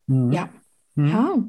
Mhm. 0.06 0.32
Ja. 0.32 0.50
Mhm. 0.94 1.06
ja. 1.06 1.44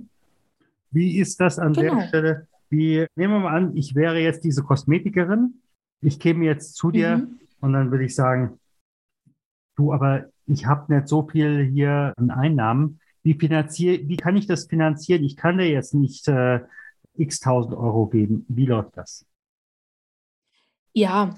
Wie 0.92 1.18
ist 1.20 1.40
das 1.40 1.60
an 1.60 1.74
genau. 1.74 1.96
der 1.96 2.08
Stelle? 2.08 2.48
Wie, 2.70 3.06
nehmen 3.16 3.34
wir 3.34 3.40
mal 3.40 3.56
an, 3.56 3.76
ich 3.76 3.96
wäre 3.96 4.20
jetzt 4.20 4.44
diese 4.44 4.64
Kosmetikerin, 4.64 5.62
ich 6.02 6.20
käme 6.20 6.46
jetzt 6.46 6.76
zu 6.76 6.92
dir 6.92 7.18
mhm. 7.18 7.40
und 7.60 7.74
dann 7.74 7.92
würde 7.92 8.06
ich 8.06 8.16
sagen, 8.16 8.60
du, 9.76 9.94
aber 9.94 10.26
ich 10.48 10.66
habe 10.66 10.94
nicht 10.94 11.08
so 11.08 11.28
viel 11.28 11.64
hier 11.64 12.14
an 12.18 12.32
Einnahmen 12.32 13.00
wie, 13.24 13.36
finanzier, 13.36 14.08
wie 14.08 14.18
kann 14.18 14.36
ich 14.38 14.48
das 14.48 14.66
finanzieren? 14.66 15.24
Ich 15.24 15.36
kann 15.38 15.58
dir 15.58 15.70
jetzt 15.70 15.94
nicht 15.94 16.28
äh, 16.28 16.62
x 17.16 17.40
tausend 17.40 17.76
Euro 17.76 18.08
geben. 18.08 18.46
Wie 18.48 18.66
läuft 18.66 18.98
das? 18.98 19.26
Ja, 20.94 21.36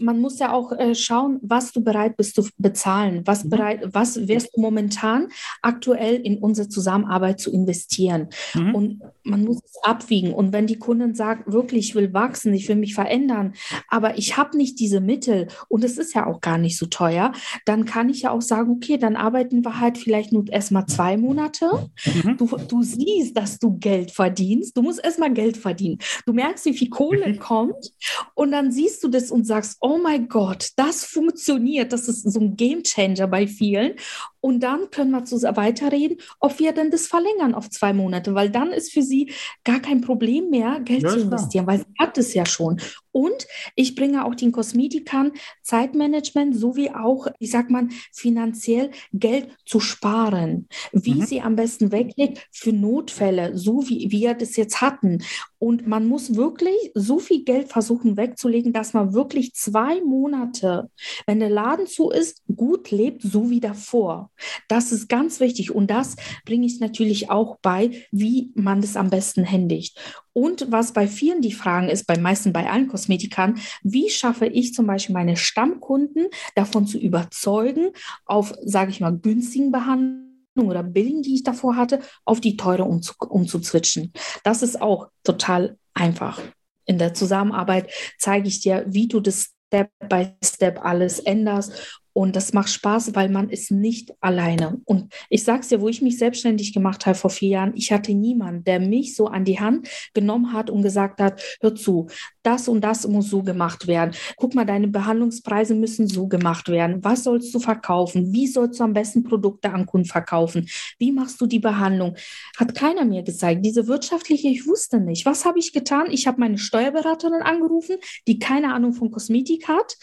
man 0.00 0.20
muss 0.20 0.38
ja 0.38 0.52
auch 0.52 0.72
äh, 0.72 0.94
schauen, 0.94 1.38
was 1.42 1.72
du 1.72 1.82
bereit 1.82 2.16
bist 2.16 2.34
zu 2.34 2.48
bezahlen, 2.58 3.22
was 3.24 3.44
mhm. 3.44 3.50
bereit, 3.50 3.80
was 3.92 4.28
wärst 4.28 4.50
du 4.54 4.60
momentan 4.60 5.28
aktuell 5.62 6.16
in 6.16 6.38
unsere 6.38 6.68
Zusammenarbeit 6.68 7.40
zu 7.40 7.52
investieren. 7.52 8.28
Mhm. 8.54 8.74
Und 8.74 9.02
man 9.24 9.44
muss 9.44 9.58
es 9.64 9.78
abwiegen. 9.82 10.32
Und 10.32 10.52
wenn 10.52 10.66
die 10.66 10.78
Kunden 10.78 11.14
sagt, 11.14 11.52
wirklich, 11.52 11.88
ich 11.88 11.94
will 11.94 12.12
wachsen, 12.12 12.54
ich 12.54 12.68
will 12.68 12.76
mich 12.76 12.94
verändern, 12.94 13.54
aber 13.88 14.18
ich 14.18 14.36
habe 14.36 14.56
nicht 14.56 14.78
diese 14.80 15.00
Mittel 15.00 15.48
und 15.68 15.84
es 15.84 15.98
ist 15.98 16.14
ja 16.14 16.26
auch 16.26 16.40
gar 16.40 16.58
nicht 16.58 16.78
so 16.78 16.86
teuer, 16.86 17.32
dann 17.64 17.84
kann 17.84 18.08
ich 18.08 18.22
ja 18.22 18.30
auch 18.30 18.42
sagen, 18.42 18.70
okay, 18.70 18.98
dann 18.98 19.16
arbeiten 19.16 19.64
wir 19.64 19.80
halt 19.80 19.98
vielleicht 19.98 20.32
nur 20.32 20.48
erstmal 20.50 20.86
zwei 20.86 21.16
Monate. 21.16 21.90
Mhm. 22.04 22.36
Du, 22.36 22.46
du 22.46 22.82
siehst, 22.82 23.36
dass 23.36 23.58
du 23.58 23.78
Geld 23.78 24.10
verdienst. 24.10 24.76
Du 24.76 24.82
musst 24.82 25.02
erstmal 25.02 25.32
Geld 25.32 25.56
verdienen. 25.56 25.98
Du 26.26 26.32
merkst, 26.32 26.64
wie 26.66 26.74
viel 26.74 26.90
Kohle 26.90 27.36
kommt 27.36 27.92
und 28.34 28.52
dann 28.52 28.72
siehst 28.72 29.02
du 29.04 29.08
das 29.08 29.30
und 29.30 29.46
sagst, 29.46 29.78
oh 29.80 29.87
mein 29.96 30.28
Gott, 30.28 30.70
das 30.76 31.04
funktioniert. 31.04 31.92
Das 31.92 32.08
ist 32.08 32.30
so 32.30 32.40
ein 32.40 32.56
Game 32.56 32.82
Changer 32.82 33.26
bei 33.26 33.46
vielen. 33.46 33.94
Und 34.40 34.60
dann 34.60 34.90
können 34.90 35.10
wir 35.12 35.24
weiterreden, 35.56 36.18
ob 36.40 36.58
wir 36.58 36.72
denn 36.72 36.90
das 36.90 37.06
verlängern 37.06 37.54
auf 37.54 37.70
zwei 37.70 37.92
Monate, 37.92 38.34
weil 38.34 38.50
dann 38.50 38.72
ist 38.72 38.92
für 38.92 39.02
sie 39.02 39.32
gar 39.64 39.80
kein 39.80 40.00
Problem 40.00 40.50
mehr, 40.50 40.80
Geld 40.80 41.02
ja, 41.02 41.10
zu 41.10 41.20
investieren, 41.20 41.66
weil 41.66 41.78
sie 41.78 41.94
hat 41.98 42.18
es 42.18 42.34
ja 42.34 42.44
schon. 42.44 42.80
Und 43.18 43.48
ich 43.74 43.96
bringe 43.96 44.24
auch 44.24 44.36
den 44.36 44.52
Kosmetikern 44.52 45.32
Zeitmanagement 45.62 46.56
sowie 46.56 46.90
auch, 46.90 47.26
ich 47.40 47.50
sag 47.50 47.68
mal, 47.68 47.88
finanziell 48.12 48.92
Geld 49.12 49.48
zu 49.66 49.80
sparen, 49.80 50.68
wie 50.92 51.14
mhm. 51.14 51.26
sie 51.26 51.40
am 51.40 51.56
besten 51.56 51.90
weglegt 51.90 52.46
für 52.52 52.72
Notfälle, 52.72 53.58
so 53.58 53.88
wie 53.88 54.12
wir 54.12 54.34
das 54.34 54.54
jetzt 54.54 54.80
hatten. 54.80 55.24
Und 55.58 55.88
man 55.88 56.06
muss 56.06 56.36
wirklich 56.36 56.76
so 56.94 57.18
viel 57.18 57.42
Geld 57.42 57.72
versuchen 57.72 58.16
wegzulegen, 58.16 58.72
dass 58.72 58.92
man 58.92 59.14
wirklich 59.14 59.52
zwei 59.52 60.00
Monate, 60.00 60.88
wenn 61.26 61.40
der 61.40 61.50
Laden 61.50 61.88
zu 61.88 62.10
ist, 62.10 62.44
gut 62.54 62.92
lebt, 62.92 63.22
so 63.22 63.50
wie 63.50 63.58
davor. 63.58 64.30
Das 64.68 64.92
ist 64.92 65.08
ganz 65.08 65.40
wichtig. 65.40 65.74
Und 65.74 65.90
das 65.90 66.14
bringe 66.44 66.66
ich 66.66 66.78
natürlich 66.78 67.30
auch 67.30 67.58
bei, 67.62 68.06
wie 68.12 68.52
man 68.54 68.80
das 68.80 68.96
am 68.96 69.10
besten 69.10 69.42
händigt. 69.42 69.98
Und 70.38 70.70
was 70.70 70.92
bei 70.92 71.08
vielen 71.08 71.42
die 71.42 71.50
Fragen 71.50 71.88
ist, 71.88 72.06
bei 72.06 72.16
meisten, 72.16 72.52
bei 72.52 72.70
allen 72.70 72.86
Kosmetikern, 72.86 73.58
wie 73.82 74.08
schaffe 74.08 74.46
ich 74.46 74.72
zum 74.72 74.86
Beispiel 74.86 75.12
meine 75.12 75.36
Stammkunden 75.36 76.28
davon 76.54 76.86
zu 76.86 76.96
überzeugen, 76.96 77.88
auf, 78.24 78.54
sage 78.62 78.92
ich 78.92 79.00
mal, 79.00 79.18
günstigen 79.18 79.72
Behandlungen 79.72 80.30
oder 80.56 80.84
Billing, 80.84 81.22
die 81.22 81.34
ich 81.34 81.42
davor 81.42 81.74
hatte, 81.74 81.98
auf 82.24 82.40
die 82.40 82.56
teure 82.56 82.84
umzu 82.84 83.14
umzuzwitschen. 83.28 84.12
Das 84.44 84.62
ist 84.62 84.80
auch 84.80 85.08
total 85.24 85.76
einfach. 85.92 86.40
In 86.84 86.98
der 86.98 87.14
Zusammenarbeit 87.14 87.90
zeige 88.16 88.46
ich 88.46 88.60
dir, 88.60 88.84
wie 88.86 89.08
du 89.08 89.18
das 89.18 89.56
Step 89.66 89.90
by 90.08 90.28
Step 90.44 90.84
alles 90.84 91.18
änderst 91.18 92.00
und 92.12 92.36
das 92.36 92.52
macht 92.52 92.70
Spaß, 92.70 93.14
weil 93.14 93.28
man 93.28 93.48
ist 93.48 93.70
nicht 93.70 94.12
alleine. 94.20 94.80
Und 94.84 95.12
ich 95.28 95.44
sage 95.44 95.60
es 95.60 95.68
dir, 95.68 95.80
wo 95.80 95.88
ich 95.88 96.02
mich 96.02 96.18
selbstständig 96.18 96.72
gemacht 96.72 97.06
habe 97.06 97.16
vor 97.16 97.30
vier 97.30 97.48
Jahren, 97.50 97.72
ich 97.76 97.92
hatte 97.92 98.14
niemanden, 98.14 98.64
der 98.64 98.80
mich 98.80 99.14
so 99.14 99.26
an 99.26 99.44
die 99.44 99.60
Hand 99.60 99.88
genommen 100.14 100.52
hat 100.52 100.70
und 100.70 100.82
gesagt 100.82 101.20
hat, 101.20 101.42
hör 101.60 101.74
zu, 101.74 102.08
das 102.48 102.66
und 102.66 102.80
das 102.80 103.06
muss 103.06 103.28
so 103.28 103.42
gemacht 103.42 103.86
werden. 103.86 104.14
Guck 104.36 104.54
mal, 104.54 104.64
deine 104.64 104.88
Behandlungspreise 104.88 105.74
müssen 105.74 106.08
so 106.08 106.28
gemacht 106.28 106.68
werden. 106.68 107.04
Was 107.04 107.24
sollst 107.24 107.54
du 107.54 107.60
verkaufen? 107.60 108.32
Wie 108.32 108.46
sollst 108.46 108.80
du 108.80 108.84
am 108.84 108.94
besten 108.94 109.22
Produkte 109.22 109.70
an 109.70 109.84
Kunden 109.84 110.06
verkaufen? 110.06 110.68
Wie 110.98 111.12
machst 111.12 111.40
du 111.40 111.46
die 111.46 111.58
Behandlung? 111.58 112.16
Hat 112.56 112.74
keiner 112.74 113.04
mir 113.04 113.22
gezeigt. 113.22 113.64
Diese 113.66 113.86
wirtschaftliche, 113.86 114.48
ich 114.48 114.66
wusste 114.66 114.98
nicht. 114.98 115.26
Was 115.26 115.44
habe 115.44 115.58
ich 115.58 115.74
getan? 115.74 116.06
Ich 116.10 116.26
habe 116.26 116.40
meine 116.40 116.56
Steuerberaterin 116.56 117.42
angerufen, 117.42 117.96
die 118.26 118.38
keine 118.38 118.72
Ahnung 118.72 118.94
von 118.94 119.10
Kosmetik 119.10 119.68
hat. 119.68 119.96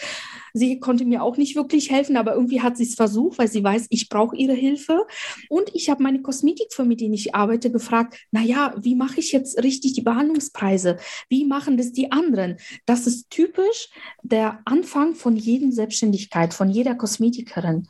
Sie 0.53 0.79
konnte 0.79 1.03
mir 1.03 1.23
auch 1.23 1.37
nicht 1.37 1.55
wirklich 1.55 1.89
helfen, 1.89 2.04
aber 2.13 2.33
irgendwie 2.33 2.61
hat 2.61 2.77
sie 2.77 2.83
es 2.83 2.95
versucht, 2.95 3.37
weil 3.37 3.47
sie 3.47 3.63
weiß, 3.63 3.87
ich 3.89 4.09
brauche 4.09 4.35
ihre 4.35 4.53
Hilfe. 4.53 5.05
Und 5.49 5.69
ich 5.73 5.89
habe 5.89 6.03
meine 6.03 6.21
Kosmetikfirma, 6.21 6.89
mit 6.89 7.01
denen 7.01 7.13
ich 7.13 7.35
arbeite, 7.35 7.71
gefragt, 7.71 8.17
naja, 8.31 8.75
wie 8.79 8.95
mache 8.95 9.19
ich 9.19 9.31
jetzt 9.31 9.61
richtig 9.63 9.93
die 9.93 10.01
Behandlungspreise? 10.01 10.97
Wie 11.29 11.45
machen 11.45 11.77
das 11.77 11.91
die 11.91 12.11
anderen? 12.11 12.57
Das 12.85 13.07
ist 13.07 13.29
typisch 13.29 13.89
der 14.23 14.59
Anfang 14.65 15.15
von 15.15 15.35
jedem 15.35 15.71
Selbstständigkeit, 15.71 16.53
von 16.53 16.69
jeder 16.69 16.95
Kosmetikerin. 16.95 17.87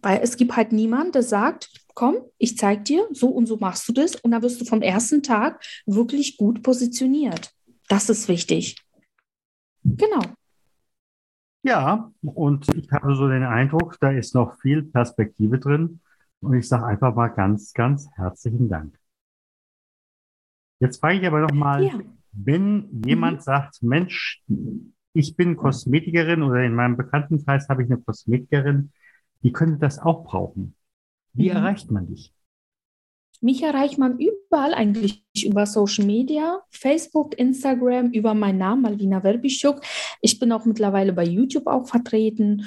Weil 0.00 0.20
es 0.22 0.36
gibt 0.36 0.56
halt 0.56 0.72
niemanden, 0.72 1.12
der 1.12 1.22
sagt, 1.22 1.70
komm, 1.94 2.18
ich 2.38 2.56
zeige 2.56 2.82
dir, 2.82 3.08
so 3.10 3.28
und 3.28 3.46
so 3.46 3.56
machst 3.56 3.88
du 3.88 3.92
das 3.92 4.14
und 4.16 4.30
dann 4.30 4.42
wirst 4.42 4.60
du 4.60 4.64
vom 4.64 4.82
ersten 4.82 5.22
Tag 5.22 5.62
wirklich 5.84 6.36
gut 6.36 6.62
positioniert. 6.62 7.52
Das 7.88 8.08
ist 8.08 8.28
wichtig. 8.28 8.76
Genau. 9.82 10.22
Ja, 11.68 12.10
und 12.22 12.66
ich 12.74 12.90
habe 12.92 13.14
so 13.14 13.28
den 13.28 13.42
Eindruck, 13.42 13.98
da 14.00 14.10
ist 14.10 14.34
noch 14.34 14.58
viel 14.58 14.84
Perspektive 14.84 15.58
drin. 15.58 16.00
Und 16.40 16.54
ich 16.54 16.66
sage 16.66 16.86
einfach 16.86 17.14
mal 17.14 17.28
ganz, 17.28 17.74
ganz 17.74 18.08
herzlichen 18.14 18.70
Dank. 18.70 18.98
Jetzt 20.80 20.98
frage 20.98 21.18
ich 21.18 21.26
aber 21.26 21.40
noch 21.40 21.52
mal, 21.52 21.84
ja. 21.84 21.92
wenn 22.32 23.02
jemand 23.04 23.40
mhm. 23.40 23.42
sagt, 23.42 23.82
Mensch, 23.82 24.42
ich 25.12 25.36
bin 25.36 25.58
Kosmetikerin 25.58 26.42
oder 26.42 26.64
in 26.64 26.74
meinem 26.74 26.96
Bekanntenkreis 26.96 27.68
habe 27.68 27.82
ich 27.82 27.90
eine 27.90 28.00
Kosmetikerin, 28.00 28.90
die 29.42 29.52
könnte 29.52 29.76
das 29.78 29.98
auch 29.98 30.24
brauchen. 30.24 30.74
Wie 31.34 31.50
mhm. 31.50 31.56
erreicht 31.56 31.90
man 31.90 32.06
dich? 32.06 32.32
Mich 33.40 33.62
erreicht 33.62 33.98
man 33.98 34.18
überall 34.18 34.74
eigentlich 34.74 35.22
über 35.44 35.64
Social 35.64 36.04
Media, 36.04 36.60
Facebook, 36.70 37.38
Instagram, 37.38 38.10
über 38.10 38.34
meinen 38.34 38.58
Namen 38.58 38.82
Malvina 38.82 39.22
Werbischuk. 39.22 39.80
Ich 40.20 40.40
bin 40.40 40.50
auch 40.50 40.64
mittlerweile 40.64 41.12
bei 41.12 41.24
YouTube 41.24 41.68
auch 41.68 41.86
vertreten. 41.86 42.66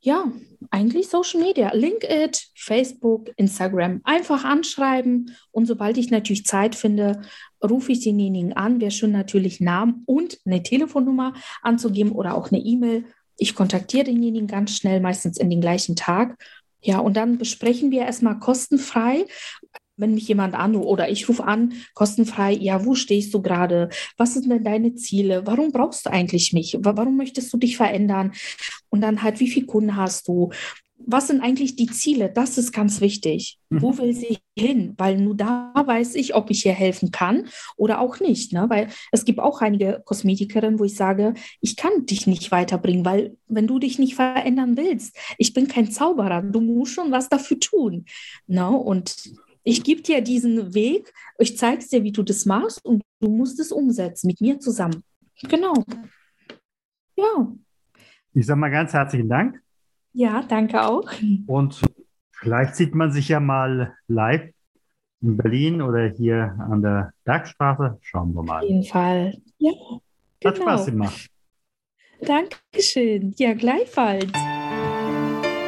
Ja, 0.00 0.30
eigentlich 0.70 1.08
Social 1.08 1.40
Media, 1.40 1.72
LinkedIn, 1.72 2.32
Facebook, 2.54 3.30
Instagram. 3.36 4.02
Einfach 4.04 4.44
anschreiben 4.44 5.34
und 5.50 5.64
sobald 5.64 5.96
ich 5.96 6.10
natürlich 6.10 6.44
Zeit 6.44 6.74
finde, 6.74 7.22
rufe 7.62 7.92
ich 7.92 8.00
denjenigen 8.00 8.52
an. 8.52 8.82
Wäre 8.82 8.90
schon 8.90 9.12
natürlich 9.12 9.60
Namen 9.60 10.02
und 10.04 10.38
eine 10.44 10.62
Telefonnummer 10.62 11.32
anzugeben 11.62 12.12
oder 12.12 12.34
auch 12.36 12.52
eine 12.52 12.60
E-Mail. 12.60 13.06
Ich 13.38 13.54
kontaktiere 13.54 14.04
denjenigen 14.04 14.48
ganz 14.48 14.76
schnell, 14.76 15.00
meistens 15.00 15.38
in 15.38 15.48
den 15.48 15.62
gleichen 15.62 15.96
Tag. 15.96 16.36
Ja, 16.82 16.98
und 16.98 17.16
dann 17.16 17.38
besprechen 17.38 17.90
wir 17.90 18.02
erstmal 18.02 18.38
kostenfrei 18.38 19.24
wenn 19.96 20.14
mich 20.14 20.28
jemand 20.28 20.54
anruft 20.54 20.86
oder 20.86 21.08
ich 21.08 21.28
rufe 21.28 21.44
an, 21.44 21.74
kostenfrei, 21.94 22.52
ja, 22.52 22.84
wo 22.84 22.94
stehst 22.94 23.32
du 23.34 23.42
gerade? 23.42 23.90
Was 24.16 24.34
sind 24.34 24.50
denn 24.50 24.64
deine 24.64 24.94
Ziele? 24.94 25.46
Warum 25.46 25.72
brauchst 25.72 26.06
du 26.06 26.10
eigentlich 26.10 26.52
mich? 26.52 26.76
Warum 26.80 27.16
möchtest 27.16 27.52
du 27.52 27.58
dich 27.58 27.76
verändern? 27.76 28.32
Und 28.90 29.00
dann 29.00 29.22
halt, 29.22 29.40
wie 29.40 29.48
viele 29.48 29.66
Kunden 29.66 29.96
hast 29.96 30.28
du? 30.28 30.50
Was 31.06 31.26
sind 31.26 31.42
eigentlich 31.42 31.76
die 31.76 31.86
Ziele? 31.86 32.30
Das 32.30 32.56
ist 32.56 32.72
ganz 32.72 33.00
wichtig. 33.00 33.58
Mhm. 33.68 33.82
Wo 33.82 33.98
will 33.98 34.14
sie 34.14 34.38
hin? 34.56 34.94
Weil 34.96 35.18
nur 35.18 35.36
da 35.36 35.72
weiß 35.74 36.14
ich, 36.14 36.34
ob 36.34 36.50
ich 36.50 36.64
ihr 36.64 36.72
helfen 36.72 37.10
kann 37.10 37.48
oder 37.76 38.00
auch 38.00 38.20
nicht. 38.20 38.52
Ne? 38.52 38.66
Weil 38.68 38.88
es 39.12 39.24
gibt 39.24 39.40
auch 39.40 39.60
einige 39.60 40.02
Kosmetikerinnen, 40.04 40.78
wo 40.78 40.84
ich 40.84 40.94
sage, 40.94 41.34
ich 41.60 41.76
kann 41.76 42.06
dich 42.06 42.26
nicht 42.26 42.50
weiterbringen, 42.52 43.04
weil 43.04 43.36
wenn 43.48 43.66
du 43.66 43.78
dich 43.78 43.98
nicht 43.98 44.14
verändern 44.14 44.76
willst, 44.76 45.16
ich 45.36 45.52
bin 45.52 45.68
kein 45.68 45.90
Zauberer, 45.90 46.42
du 46.42 46.60
musst 46.60 46.94
schon 46.94 47.12
was 47.12 47.28
dafür 47.28 47.60
tun. 47.60 48.06
Ne? 48.46 48.70
Und 48.70 49.34
ich 49.64 49.82
gebe 49.82 50.02
dir 50.02 50.20
diesen 50.20 50.74
Weg, 50.74 51.12
ich 51.38 51.56
zeige 51.56 51.84
dir, 51.84 52.04
wie 52.04 52.12
du 52.12 52.22
das 52.22 52.46
machst 52.46 52.84
und 52.84 53.02
du 53.20 53.28
musst 53.28 53.58
es 53.58 53.72
umsetzen 53.72 54.26
mit 54.28 54.40
mir 54.40 54.60
zusammen. 54.60 55.02
Genau. 55.42 55.74
Ja. 57.16 57.52
Ich 58.34 58.46
sage 58.46 58.60
mal 58.60 58.70
ganz 58.70 58.92
herzlichen 58.92 59.28
Dank. 59.28 59.60
Ja, 60.12 60.42
danke 60.42 60.82
auch. 60.82 61.10
Und 61.46 61.80
vielleicht 62.32 62.76
sieht 62.76 62.94
man 62.94 63.10
sich 63.10 63.28
ja 63.28 63.40
mal 63.40 63.96
live 64.06 64.52
in 65.22 65.36
Berlin 65.36 65.82
oder 65.82 66.08
hier 66.08 66.56
an 66.70 66.82
der 66.82 67.12
Bergstraße. 67.24 67.98
Schauen 68.02 68.34
wir 68.34 68.42
mal. 68.42 68.62
Auf 68.62 68.68
jeden 68.68 68.84
Fall. 68.84 69.36
Ja. 69.58 69.72
Hat 70.44 70.54
genau. 70.54 70.56
Spaß 70.56 70.86
gemacht. 70.86 71.30
Dankeschön. 72.20 73.34
Ja, 73.38 73.54
gleichfalls. 73.54 74.30